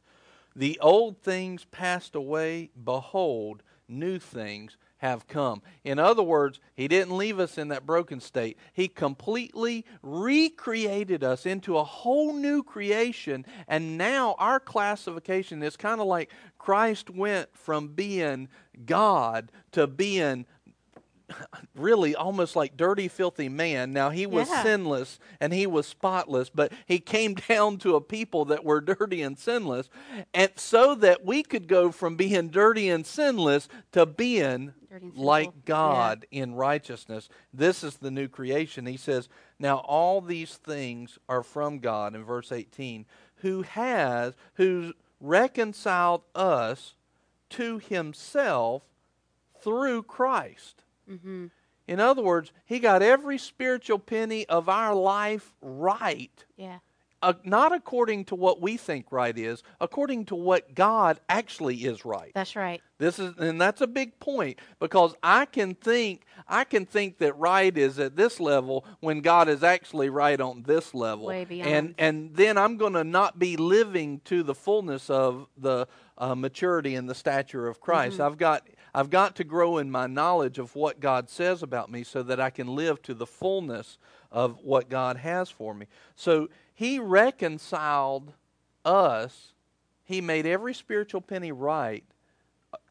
The 0.57 0.79
old 0.81 1.21
things 1.23 1.67
passed 1.67 2.15
away, 2.15 2.71
behold, 2.83 3.63
new 3.89 4.19
things 4.19 4.79
have 4.99 5.29
come. 5.29 5.61
In 5.85 5.99
other 5.99 6.23
words, 6.23 6.61
he 6.75 6.89
didn't 6.89 7.17
leave 7.17 7.39
us 7.39 7.59
in 7.59 7.69
that 7.69 7.85
broken 7.85 8.21
state. 8.21 8.57
He 8.73 8.89
completely 8.89 9.85
recreated 10.03 11.23
us 11.23 11.45
into 11.45 11.77
a 11.77 11.85
whole 11.85 12.33
new 12.33 12.63
creation, 12.63 13.45
and 13.69 13.99
now 13.99 14.35
our 14.39 14.59
classification 14.59 15.63
is 15.63 15.77
kind 15.77 16.01
of 16.01 16.07
like 16.07 16.31
Christ 16.57 17.11
went 17.11 17.55
from 17.55 17.89
being 17.89 18.49
God 18.87 19.53
to 19.73 19.87
being 19.87 20.47
really 21.75 22.15
almost 22.15 22.55
like 22.57 22.77
dirty, 22.77 23.09
filthy 23.09 23.49
man. 23.49 23.93
Now, 23.93 24.11
he 24.11 24.27
was 24.27 24.49
Yeah. 24.49 24.63
sinless 24.63 25.19
and 25.41 25.53
he 25.53 25.67
was 25.67 25.87
spotless, 25.87 26.51
but 26.51 26.73
he 26.87 26.99
came 26.99 27.35
down 27.49 27.79
to 27.79 27.97
a 27.97 28.01
people 28.01 28.45
that 28.47 28.65
were 28.65 28.81
dirty 28.81 29.23
and 29.23 29.39
sinless, 29.39 29.89
and 30.33 30.51
so 30.57 30.95
that 30.97 31.25
we 31.25 31.43
could 31.43 31.67
go 31.69 31.91
from 31.91 32.17
being 32.17 32.49
dirty 32.49 32.89
and 32.89 33.05
sinless 33.07 33.69
to 33.93 34.07
being 34.07 34.73
Dirty 34.89 35.07
and 35.07 35.13
sinful. 35.13 35.25
like 35.25 35.65
God 35.65 36.27
in 36.31 36.55
righteousness. 36.55 37.29
This 37.53 37.83
is 37.85 37.97
the 37.97 38.11
new 38.11 38.29
creation. 38.29 38.87
He 38.87 38.97
says, 38.97 39.29
Now 39.59 39.79
all 39.79 40.21
these 40.21 40.55
things 40.57 41.19
are 41.29 41.43
from 41.43 41.81
God, 41.81 42.15
in 42.15 42.25
verse 42.25 42.53
18, 42.53 43.05
who 43.37 43.63
has, 43.63 44.35
who's 44.55 44.93
reconciled 45.21 46.23
us 46.35 46.95
to 47.51 47.79
himself 47.79 48.83
through 49.61 50.03
Christ. 50.05 50.85
Mm-hmm. 51.11 51.47
In 51.89 52.01
other 52.01 52.23
words, 52.23 52.53
he 52.65 52.79
got 52.81 53.03
every 53.03 53.39
spiritual 53.39 53.99
penny 53.99 54.45
of 54.47 54.69
our 54.69 54.95
life 54.95 55.55
right, 55.61 56.45
Yeah. 56.57 56.79
uh, 57.23 57.35
not 57.45 57.73
according 57.73 58.25
to 58.27 58.35
what 58.35 58.61
we 58.61 58.77
think 58.77 59.13
right 59.13 59.39
is, 59.39 59.63
according 59.81 60.25
to 60.27 60.35
what 60.35 60.75
God 60.75 61.21
actually 61.29 61.77
is 61.85 62.05
right. 62.05 62.33
That's 62.35 62.57
right. 62.57 62.83
This 62.99 63.19
is 63.19 63.37
and 63.39 63.61
that's 63.61 63.81
a 63.83 63.87
big 63.87 64.19
point 64.19 64.59
because 64.81 65.15
I 65.23 65.45
can 65.45 65.75
think 65.75 66.25
I 66.49 66.65
can 66.65 66.87
think 66.87 67.19
that 67.19 67.37
right 67.39 67.77
is 67.77 67.99
at 67.99 68.17
this 68.17 68.41
level 68.41 68.85
when 69.01 69.21
God 69.21 69.49
is 69.49 69.63
actually 69.63 70.09
right 70.09 70.41
on 70.41 70.63
this 70.63 70.93
level. 70.95 71.27
Way 71.27 71.45
beyond. 71.45 71.71
And 71.71 71.95
and 71.99 72.35
then 72.35 72.59
I'm 72.59 72.79
going 72.79 72.95
to 72.95 73.05
not 73.05 73.39
be 73.39 73.57
living 73.57 74.21
to 74.25 74.43
the 74.43 74.55
fullness 74.55 75.09
of 75.11 75.47
the 75.57 75.87
uh, 76.19 76.35
maturity 76.35 76.95
and 76.95 77.09
the 77.09 77.15
stature 77.15 77.69
of 77.69 77.81
Christ. 77.81 78.15
Mm-hmm. 78.15 78.23
I've 78.23 78.39
got 78.39 78.67
I've 78.97 79.11
got 79.11 79.37
to 79.37 79.45
grow 79.45 79.77
in 79.77 79.91
my 79.91 80.07
knowledge 80.07 80.59
of 80.59 80.75
what 80.75 81.01
God 81.01 81.29
says 81.29 81.63
about 81.63 81.91
me 81.91 82.03
so 82.03 82.23
that 82.23 82.41
I 82.41 82.49
can 82.49 82.75
live 82.75 83.03
to 83.03 83.13
the 83.13 83.27
fullness 83.27 83.99
of 84.33 84.59
what 84.63 84.89
God 84.89 85.19
has 85.19 85.51
for 85.51 85.75
me. 85.75 85.85
So 86.15 86.49
he 86.73 86.99
reconciled 86.99 88.33
us. 88.87 89.53
He 90.03 90.23
made 90.23 90.47
every 90.47 90.73
spiritual 90.73 91.21
penny 91.21 91.53
right 91.53 92.05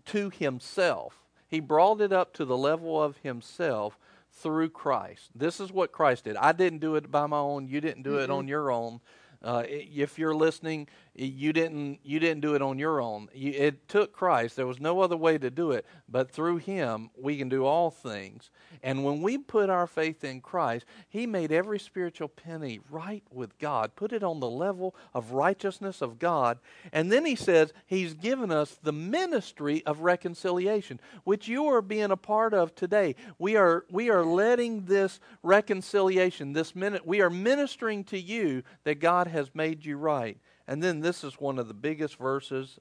to 0.05 0.29
himself. 0.29 1.23
He 1.47 1.59
brought 1.59 2.01
it 2.01 2.13
up 2.13 2.33
to 2.33 2.45
the 2.45 2.55
level 2.55 3.01
of 3.01 3.17
himself 3.17 3.97
through 4.31 4.69
Christ. 4.69 5.31
This 5.33 5.59
is 5.59 5.71
what 5.71 5.91
Christ 5.91 6.25
did. 6.25 6.37
I 6.37 6.51
didn't 6.51 6.81
do 6.81 6.93
it 6.97 7.09
by 7.09 7.25
my 7.25 7.39
own. 7.39 7.67
You 7.67 7.81
didn't 7.81 8.03
do 8.03 8.19
it 8.19 8.29
on 8.29 8.47
your 8.47 8.69
own. 8.69 8.99
Uh, 9.41 9.63
if 9.67 10.19
you're 10.19 10.35
listening, 10.35 10.87
you 11.17 11.53
didn't 11.53 11.99
you 12.03 12.19
didn't 12.19 12.41
do 12.41 12.55
it 12.55 12.61
on 12.61 12.77
your 12.77 13.01
own. 13.01 13.29
You, 13.33 13.51
it 13.51 13.87
took 13.87 14.11
Christ. 14.11 14.55
There 14.55 14.67
was 14.67 14.81
no 14.81 14.99
other 14.99 15.15
way 15.15 15.37
to 15.37 15.49
do 15.49 15.71
it, 15.71 15.85
but 16.09 16.29
through 16.29 16.57
Him 16.57 17.09
we 17.17 17.37
can 17.37 17.47
do 17.47 17.65
all 17.65 17.89
things. 17.89 18.51
And 18.83 19.05
when 19.05 19.21
we 19.21 19.37
put 19.37 19.69
our 19.69 19.87
faith 19.87 20.23
in 20.23 20.41
Christ, 20.41 20.85
He 21.07 21.25
made 21.25 21.51
every 21.51 21.79
spiritual 21.79 22.27
penny 22.27 22.81
right 22.89 23.23
with 23.31 23.57
God, 23.59 23.95
put 23.95 24.11
it 24.11 24.23
on 24.23 24.39
the 24.39 24.49
level 24.49 24.93
of 25.13 25.31
righteousness 25.31 26.01
of 26.01 26.19
God, 26.19 26.59
and 26.91 27.11
then 27.11 27.25
He 27.25 27.35
says 27.35 27.71
He's 27.85 28.13
given 28.13 28.51
us 28.51 28.77
the 28.83 28.93
ministry 28.93 29.85
of 29.85 30.01
reconciliation, 30.01 30.99
which 31.23 31.47
you 31.47 31.65
are 31.67 31.81
being 31.81 32.11
a 32.11 32.17
part 32.17 32.53
of 32.53 32.75
today. 32.75 33.15
We 33.39 33.55
are 33.55 33.85
we 33.89 34.09
are 34.09 34.25
letting 34.25 34.85
this 34.85 35.21
reconciliation, 35.43 36.51
this 36.51 36.75
minute, 36.75 37.07
we 37.07 37.21
are 37.21 37.29
ministering 37.29 38.03
to 38.05 38.19
you 38.19 38.63
that 38.83 38.99
God 38.99 39.27
has 39.27 39.49
made 39.53 39.85
you 39.85 39.97
right. 39.97 40.37
And 40.67 40.81
then 40.81 41.01
this 41.01 41.23
is 41.23 41.35
one 41.39 41.59
of 41.59 41.67
the 41.67 41.73
biggest 41.73 42.17
verses 42.17 42.79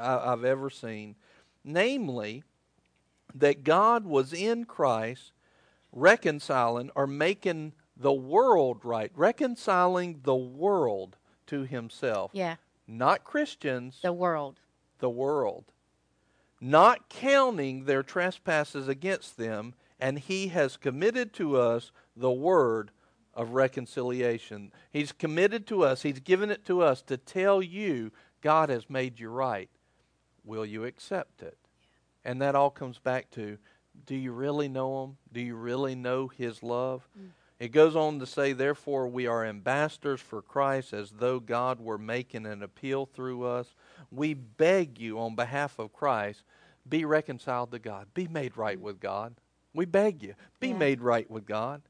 I, 0.00 0.32
I've 0.32 0.44
ever 0.44 0.70
seen, 0.70 1.16
namely 1.64 2.42
that 3.34 3.64
God 3.64 4.06
was 4.06 4.32
in 4.32 4.64
Christ 4.64 5.32
reconciling 5.92 6.90
or 6.94 7.06
making 7.06 7.72
the 7.96 8.12
world 8.12 8.84
right, 8.84 9.10
reconciling 9.14 10.20
the 10.22 10.34
world 10.36 11.16
to 11.46 11.62
himself. 11.64 12.30
Yeah. 12.34 12.56
Not 12.86 13.24
Christians, 13.24 13.98
The 14.02 14.12
world. 14.12 14.60
the 14.98 15.10
world, 15.10 15.64
not 16.60 17.08
counting 17.08 17.84
their 17.84 18.02
trespasses 18.02 18.88
against 18.88 19.36
them, 19.36 19.74
and 19.98 20.18
he 20.18 20.48
has 20.48 20.76
committed 20.76 21.32
to 21.34 21.56
us 21.56 21.90
the 22.16 22.30
word 22.30 22.90
of 23.36 23.50
reconciliation. 23.50 24.72
He's 24.90 25.12
committed 25.12 25.66
to 25.68 25.84
us, 25.84 26.02
he's 26.02 26.18
given 26.20 26.50
it 26.50 26.64
to 26.64 26.82
us 26.82 27.02
to 27.02 27.16
tell 27.16 27.62
you 27.62 28.10
God 28.40 28.68
has 28.68 28.90
made 28.90 29.20
you 29.20 29.28
right. 29.28 29.70
Will 30.44 30.66
you 30.66 30.84
accept 30.84 31.42
it? 31.42 31.58
And 32.24 32.42
that 32.42 32.54
all 32.56 32.70
comes 32.70 32.98
back 32.98 33.30
to 33.32 33.58
do 34.04 34.14
you 34.14 34.32
really 34.32 34.68
know 34.68 35.04
Him? 35.04 35.16
Do 35.32 35.40
you 35.40 35.54
really 35.56 35.94
know 35.94 36.28
His 36.28 36.62
love? 36.62 37.08
Mm. 37.18 37.28
It 37.58 37.68
goes 37.68 37.96
on 37.96 38.18
to 38.18 38.26
say, 38.26 38.52
Therefore, 38.52 39.08
we 39.08 39.26
are 39.26 39.44
ambassadors 39.44 40.20
for 40.20 40.42
Christ 40.42 40.92
as 40.92 41.12
though 41.12 41.40
God 41.40 41.80
were 41.80 41.98
making 41.98 42.44
an 42.44 42.62
appeal 42.62 43.06
through 43.06 43.44
us. 43.44 43.74
We 44.10 44.34
beg 44.34 45.00
you 45.00 45.18
on 45.18 45.34
behalf 45.34 45.78
of 45.78 45.92
Christ, 45.92 46.42
be 46.86 47.04
reconciled 47.04 47.70
to 47.72 47.78
God, 47.78 48.08
be 48.12 48.28
made 48.28 48.56
right 48.56 48.78
with 48.78 49.00
God. 49.00 49.36
We 49.72 49.86
beg 49.86 50.22
you, 50.22 50.34
be 50.60 50.68
Yeah. 50.68 50.78
made 50.78 51.00
right 51.00 51.30
with 51.30 51.46
God. 51.46 51.82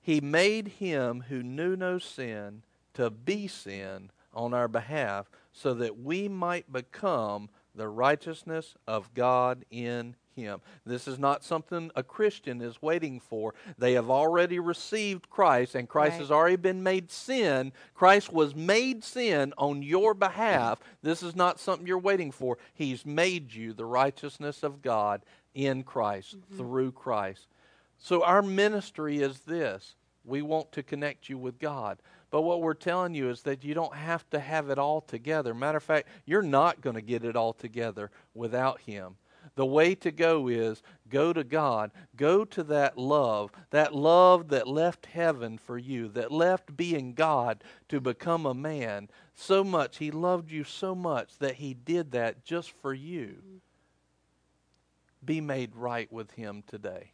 He 0.00 0.20
made 0.20 0.68
him 0.68 1.24
who 1.28 1.42
knew 1.42 1.76
no 1.76 1.98
sin 1.98 2.62
to 2.94 3.10
be 3.10 3.46
sin 3.46 4.10
on 4.32 4.54
our 4.54 4.68
behalf 4.68 5.30
so 5.52 5.74
that 5.74 5.98
we 5.98 6.28
might 6.28 6.72
become 6.72 7.48
the 7.74 7.88
righteousness 7.88 8.74
of 8.86 9.12
God 9.14 9.64
in 9.70 10.16
him. 10.34 10.60
This 10.86 11.06
is 11.06 11.18
not 11.18 11.44
something 11.44 11.90
a 11.94 12.02
Christian 12.02 12.60
is 12.60 12.80
waiting 12.80 13.20
for. 13.20 13.54
They 13.78 13.94
have 13.94 14.10
already 14.10 14.58
received 14.58 15.28
Christ, 15.30 15.74
and 15.74 15.88
Christ 15.88 16.12
Right. 16.12 16.20
has 16.20 16.30
already 16.30 16.56
been 16.56 16.82
made 16.82 17.10
sin. 17.10 17.72
Christ 17.94 18.32
was 18.32 18.54
made 18.54 19.04
sin 19.04 19.52
on 19.58 19.82
your 19.82 20.14
behalf. 20.14 20.80
This 21.02 21.22
is 21.22 21.36
not 21.36 21.60
something 21.60 21.86
you're 21.86 21.98
waiting 21.98 22.32
for. 22.32 22.58
He's 22.74 23.04
made 23.04 23.52
you 23.52 23.72
the 23.72 23.86
righteousness 23.86 24.62
of 24.62 24.82
God 24.82 25.22
in 25.54 25.82
Christ, 25.82 26.36
mm-hmm. 26.36 26.56
through 26.56 26.92
Christ. 26.92 27.48
So 28.02 28.24
our 28.24 28.40
ministry 28.40 29.18
is 29.18 29.40
this. 29.40 29.94
We 30.24 30.40
want 30.40 30.72
to 30.72 30.82
connect 30.82 31.28
you 31.28 31.36
with 31.36 31.58
God. 31.58 31.98
But 32.30 32.42
what 32.42 32.62
we're 32.62 32.74
telling 32.74 33.14
you 33.14 33.28
is 33.28 33.42
that 33.42 33.62
you 33.62 33.74
don't 33.74 33.94
have 33.94 34.28
to 34.30 34.40
have 34.40 34.70
it 34.70 34.78
all 34.78 35.02
together. 35.02 35.52
Matter 35.52 35.78
of 35.78 35.84
fact, 35.84 36.08
you're 36.24 36.42
not 36.42 36.80
going 36.80 36.94
to 36.96 37.02
get 37.02 37.24
it 37.24 37.36
all 37.36 37.52
together 37.52 38.10
without 38.34 38.80
Him. 38.80 39.16
The 39.54 39.66
way 39.66 39.94
to 39.96 40.10
go 40.10 40.48
is 40.48 40.82
go 41.10 41.32
to 41.32 41.44
God, 41.44 41.90
go 42.16 42.44
to 42.46 42.62
that 42.64 42.96
love, 42.96 43.50
that 43.70 43.94
love 43.94 44.48
that 44.48 44.66
left 44.66 45.06
heaven 45.06 45.58
for 45.58 45.76
you, 45.76 46.08
that 46.08 46.32
left 46.32 46.76
being 46.76 47.12
God 47.12 47.62
to 47.88 48.00
become 48.00 48.46
a 48.46 48.54
man. 48.54 49.10
So 49.34 49.62
much, 49.62 49.98
He 49.98 50.10
loved 50.10 50.50
you 50.50 50.64
so 50.64 50.94
much 50.94 51.36
that 51.38 51.56
He 51.56 51.74
did 51.74 52.12
that 52.12 52.44
just 52.44 52.70
for 52.70 52.94
you. 52.94 53.60
Be 55.22 55.42
made 55.42 55.76
right 55.76 56.10
with 56.10 56.30
Him 56.32 56.62
today 56.66 57.12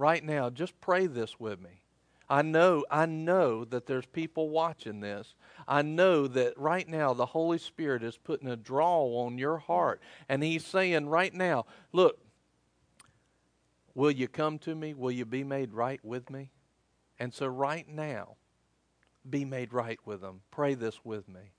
right 0.00 0.24
now 0.24 0.48
just 0.48 0.80
pray 0.80 1.06
this 1.06 1.38
with 1.38 1.60
me. 1.60 1.82
I 2.28 2.42
know 2.42 2.84
i 2.90 3.06
know 3.06 3.64
that 3.64 3.86
there's 3.86 4.06
people 4.06 4.48
watching 4.48 5.00
this. 5.00 5.34
I 5.68 5.82
know 5.82 6.26
that 6.28 6.58
right 6.58 6.88
now 6.88 7.12
the 7.12 7.26
holy 7.26 7.58
spirit 7.58 8.02
is 8.02 8.16
putting 8.16 8.48
a 8.48 8.56
draw 8.56 9.02
on 9.24 9.36
your 9.36 9.58
heart. 9.58 10.00
And 10.28 10.42
he's 10.42 10.64
saying 10.64 11.08
right 11.08 11.34
now 11.34 11.66
look 11.92 12.18
will 13.94 14.10
you 14.10 14.28
come 14.28 14.58
to 14.60 14.74
me? 14.74 14.94
Will 14.94 15.10
you 15.10 15.26
be 15.26 15.44
made 15.44 15.72
right 15.74 16.02
with 16.04 16.30
me? 16.30 16.50
And 17.18 17.34
so 17.34 17.46
right 17.46 17.86
now 17.88 18.36
be 19.28 19.44
made 19.44 19.74
right 19.74 19.98
with 20.06 20.22
him 20.22 20.40
pray 20.50 20.74
this 20.74 21.04
with 21.04 21.28
me. 21.28 21.52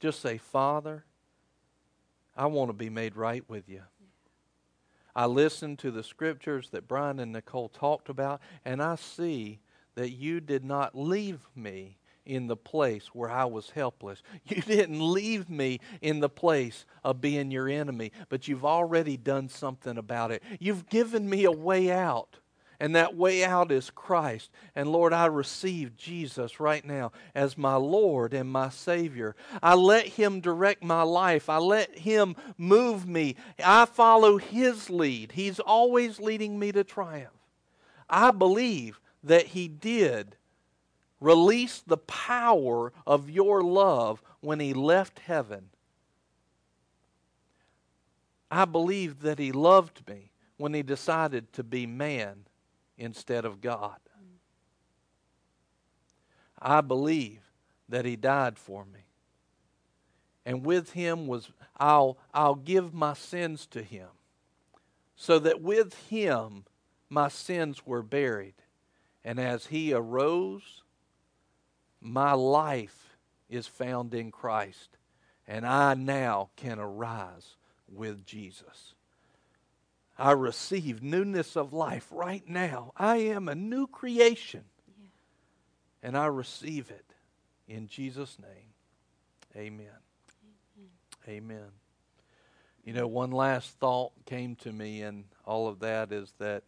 Just 0.00 0.20
say 0.20 0.38
father 0.38 1.04
i 2.34 2.46
want 2.46 2.70
to 2.70 2.72
be 2.72 2.88
made 2.88 3.14
right 3.14 3.44
with 3.48 3.68
you 3.68 3.82
I 5.14 5.26
listened 5.26 5.78
to 5.80 5.90
the 5.90 6.02
scriptures 6.02 6.70
that 6.70 6.88
Brian 6.88 7.18
and 7.18 7.32
Nicole 7.32 7.68
talked 7.68 8.08
about, 8.08 8.40
and 8.64 8.82
I 8.82 8.96
see 8.96 9.60
that 9.94 10.10
you 10.10 10.40
did 10.40 10.64
not 10.64 10.96
leave 10.96 11.40
me 11.54 11.98
in 12.24 12.46
the 12.46 12.56
place 12.56 13.08
where 13.08 13.30
I 13.30 13.44
was 13.44 13.70
helpless. 13.70 14.22
You 14.46 14.62
didn't 14.62 15.00
leave 15.00 15.50
me 15.50 15.80
in 16.00 16.20
the 16.20 16.28
place 16.28 16.84
of 17.04 17.20
being 17.20 17.50
your 17.50 17.68
enemy, 17.68 18.12
but 18.28 18.48
you've 18.48 18.64
already 18.64 19.16
done 19.16 19.48
something 19.48 19.98
about 19.98 20.30
it. 20.30 20.42
You've 20.58 20.88
given 20.88 21.28
me 21.28 21.44
a 21.44 21.52
way 21.52 21.90
out. 21.90 22.38
And 22.82 22.96
that 22.96 23.14
way 23.14 23.44
out 23.44 23.70
is 23.70 23.90
Christ. 23.90 24.50
And 24.74 24.90
Lord, 24.90 25.12
I 25.12 25.26
receive 25.26 25.96
Jesus 25.96 26.58
right 26.58 26.84
now 26.84 27.12
as 27.32 27.56
my 27.56 27.76
Lord 27.76 28.34
and 28.34 28.50
my 28.50 28.70
Savior. 28.70 29.36
I 29.62 29.74
let 29.74 30.04
Him 30.04 30.40
direct 30.40 30.82
my 30.82 31.02
life. 31.02 31.48
I 31.48 31.58
let 31.58 31.96
Him 31.96 32.34
move 32.58 33.06
me. 33.06 33.36
I 33.64 33.84
follow 33.84 34.36
His 34.36 34.90
lead. 34.90 35.30
He's 35.30 35.60
always 35.60 36.18
leading 36.18 36.58
me 36.58 36.72
to 36.72 36.82
triumph. 36.82 37.30
I 38.10 38.32
believe 38.32 38.98
that 39.22 39.46
He 39.46 39.68
did 39.68 40.34
release 41.20 41.84
the 41.86 41.98
power 41.98 42.92
of 43.06 43.30
your 43.30 43.62
love 43.62 44.20
when 44.40 44.58
He 44.58 44.74
left 44.74 45.20
heaven. 45.20 45.68
I 48.50 48.64
believe 48.64 49.20
that 49.20 49.38
He 49.38 49.52
loved 49.52 50.08
me 50.08 50.32
when 50.56 50.74
He 50.74 50.82
decided 50.82 51.52
to 51.52 51.62
be 51.62 51.86
man 51.86 52.46
instead 53.02 53.44
of 53.44 53.60
God. 53.60 53.98
I 56.60 56.80
believe 56.80 57.40
that 57.88 58.04
he 58.04 58.14
died 58.14 58.56
for 58.56 58.84
me. 58.84 59.00
And 60.46 60.64
with 60.64 60.92
him 60.92 61.26
was 61.26 61.50
I'll 61.76 62.16
I'll 62.32 62.54
give 62.54 62.94
my 62.94 63.14
sins 63.14 63.66
to 63.66 63.82
him. 63.82 64.08
So 65.16 65.40
that 65.40 65.60
with 65.60 65.94
him 66.08 66.64
my 67.10 67.28
sins 67.28 67.84
were 67.84 68.02
buried. 68.02 68.54
And 69.24 69.40
as 69.40 69.66
he 69.66 69.92
arose, 69.92 70.82
my 72.00 72.32
life 72.32 73.16
is 73.48 73.66
found 73.66 74.14
in 74.14 74.30
Christ. 74.30 74.96
And 75.48 75.66
I 75.66 75.94
now 75.94 76.50
can 76.56 76.78
arise 76.78 77.56
with 77.88 78.24
Jesus. 78.24 78.94
I 80.22 80.30
receive 80.30 81.02
newness 81.02 81.56
of 81.56 81.72
life 81.72 82.06
right 82.12 82.48
now. 82.48 82.92
I 82.96 83.16
am 83.16 83.48
a 83.48 83.56
new 83.56 83.88
creation. 83.88 84.62
And 86.00 86.16
I 86.16 86.26
receive 86.26 86.92
it 86.92 87.14
in 87.66 87.88
Jesus' 87.88 88.38
name. 88.38 88.68
Amen. 89.56 89.88
Amen. 91.26 91.66
You 92.84 92.92
know, 92.92 93.08
one 93.08 93.32
last 93.32 93.70
thought 93.80 94.12
came 94.24 94.54
to 94.56 94.70
me 94.70 95.02
and 95.02 95.24
all 95.44 95.66
of 95.66 95.80
that 95.80 96.12
is 96.12 96.32
that 96.38 96.62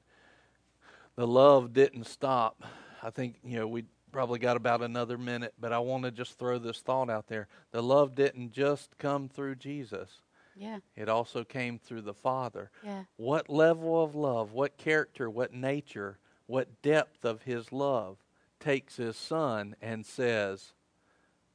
the 1.15 1.27
love 1.29 1.73
didn't 1.73 2.09
stop. 2.09 2.61
I 3.05 3.11
think, 3.11 3.37
you 3.45 3.61
know, 3.61 3.69
we 3.69 3.85
probably 4.11 4.41
got 4.41 4.57
about 4.57 4.83
another 4.83 5.17
minute, 5.17 5.55
but 5.61 5.73
I 5.73 5.79
want 5.79 6.03
to 6.03 6.11
just 6.11 6.41
throw 6.41 6.59
this 6.59 6.81
thought 6.81 7.09
out 7.09 7.29
there. 7.29 7.47
The 7.71 7.85
love 7.85 8.17
didn't 8.17 8.51
just 8.51 8.99
come 8.99 9.29
through 9.29 9.55
Jesus. 9.55 10.11
Yeah. 10.57 10.79
It 10.97 11.09
also 11.09 11.45
came 11.45 11.79
through 11.79 12.03
the 12.03 12.15
Father. 12.15 12.71
Yeah. 12.83 13.05
What 13.17 13.49
level 13.49 14.03
of 14.03 14.15
love, 14.15 14.53
what 14.53 14.77
character, 14.77 15.29
what 15.29 15.53
nature, 15.53 16.19
what 16.47 16.83
depth 16.83 17.25
of 17.25 17.43
His 17.43 17.73
love 17.73 18.19
takes 18.61 18.97
His 18.97 19.17
Son 19.17 19.75
and 19.83 20.05
says, 20.07 20.73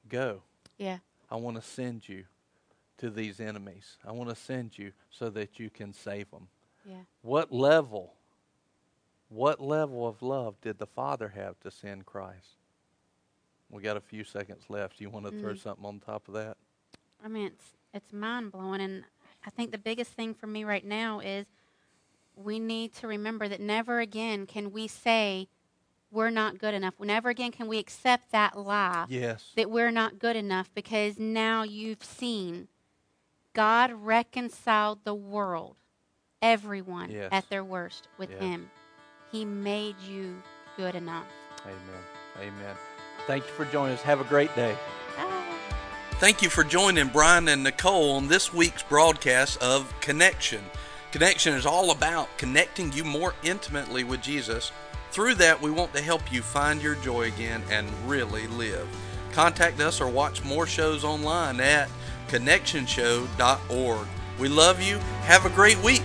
Go. 0.08 0.42
Yeah. 0.78 0.98
I 1.30 1.36
want 1.36 1.56
to 1.58 1.62
send 1.62 2.10
you 2.10 2.26
to 2.98 3.10
these 3.10 3.40
enemies. 3.40 3.98
I 4.06 4.12
want 4.12 4.30
to 4.30 4.36
send 4.36 4.78
you 4.78 4.92
so 5.10 5.30
that 5.30 5.60
you 5.60 5.70
can 5.70 5.94
save 5.94 6.30
them. 6.32 6.48
Yeah. 6.86 7.02
What 7.22 7.52
level, 7.52 8.14
what 9.30 9.62
level 9.62 10.08
of 10.08 10.22
love 10.22 10.60
did 10.62 10.80
the 10.80 10.88
Father 10.88 11.30
have 11.30 11.60
to 11.62 11.72
send 11.72 12.06
Christ? 12.06 12.58
We 13.70 13.84
got 13.84 13.98
a 13.98 14.02
few 14.02 14.24
seconds 14.24 14.64
left. 14.70 15.00
You 15.00 15.10
want 15.10 15.26
to 15.28 15.32
throw 15.32 15.54
Mm. 15.54 15.62
something 15.62 15.86
on 15.86 16.00
top 16.00 16.28
of 16.28 16.34
that? 16.34 16.58
I 17.24 17.28
mean, 17.28 17.48
it's 17.48 17.66
it's 17.94 18.14
mind 18.14 18.52
blowing, 18.52 18.82
and 18.82 19.04
I 19.46 19.50
think 19.50 19.72
the 19.72 19.78
biggest 19.78 20.12
thing 20.12 20.34
for 20.34 20.48
me 20.48 20.64
right 20.64 20.86
now 20.86 21.20
is 21.20 21.46
we 22.36 22.60
need 22.60 22.94
to 22.96 23.08
remember 23.08 23.48
that 23.48 23.60
never 23.60 24.00
again 24.00 24.46
can 24.46 24.72
we 24.72 24.88
say 24.88 25.48
we're 26.12 26.30
not 26.30 26.58
good 26.58 26.74
enough. 26.74 26.94
Never 27.00 27.30
again 27.30 27.52
can 27.52 27.68
we 27.68 27.78
accept 27.78 28.32
that 28.32 28.58
lie 28.58 29.06
Yes. 29.10 29.52
that 29.56 29.70
we're 29.70 29.92
not 29.92 30.20
good 30.20 30.36
enough 30.36 30.70
because 30.74 31.20
now 31.20 31.64
you've 31.64 32.04
seen 32.04 32.68
God 33.54 33.92
reconciled 33.92 35.00
the 35.04 35.14
world, 35.16 35.76
everyone 36.42 37.12
Yes. 37.12 37.30
at 37.32 37.50
their 37.50 37.64
worst 37.64 38.08
with 38.18 38.30
Yes. 38.32 38.40
Him. 38.40 38.70
He 39.32 39.46
made 39.46 40.00
you 40.00 40.42
good 40.78 40.96
enough. 40.96 41.28
Amen. 41.66 42.04
Amen. 42.40 42.76
Thank 43.28 43.46
you 43.46 43.52
for 43.54 43.66
joining 43.66 43.96
us. 43.96 44.02
Have 44.02 44.22
a 44.22 44.24
great 44.24 44.56
day. 44.56 44.76
Thank 46.20 46.42
you 46.42 46.50
for 46.50 46.66
joining 46.66 47.08
Brian 47.08 47.48
and 47.48 47.64
Nicole 47.64 48.12
on 48.12 48.28
this 48.28 48.54
week's 48.54 48.84
broadcast 48.84 49.64
of 49.64 49.98
Connection. 50.02 50.62
Connection 51.14 51.54
is 51.54 51.66
all 51.66 51.92
about 51.92 52.38
connecting 52.38 52.92
you 52.92 53.06
more 53.06 53.36
intimately 53.42 54.04
with 54.04 54.22
Jesus. 54.22 54.74
Through 55.12 55.36
that, 55.36 55.62
we 55.62 55.72
want 55.72 55.94
to 55.94 56.02
help 56.02 56.30
you 56.30 56.42
find 56.42 56.82
your 56.82 56.96
joy 56.96 57.28
again 57.28 57.64
and 57.72 57.90
really 58.06 58.48
live. 58.48 58.86
Contact 59.32 59.80
us 59.80 60.02
or 60.02 60.10
watch 60.10 60.44
more 60.44 60.68
shows 60.68 61.06
online 61.06 61.62
at 61.62 61.88
connectionshow.org. 62.28 64.08
We 64.38 64.50
love 64.50 64.82
you. 64.82 64.98
Have 65.22 65.46
a 65.46 65.50
great 65.50 65.82
week. 65.82 66.04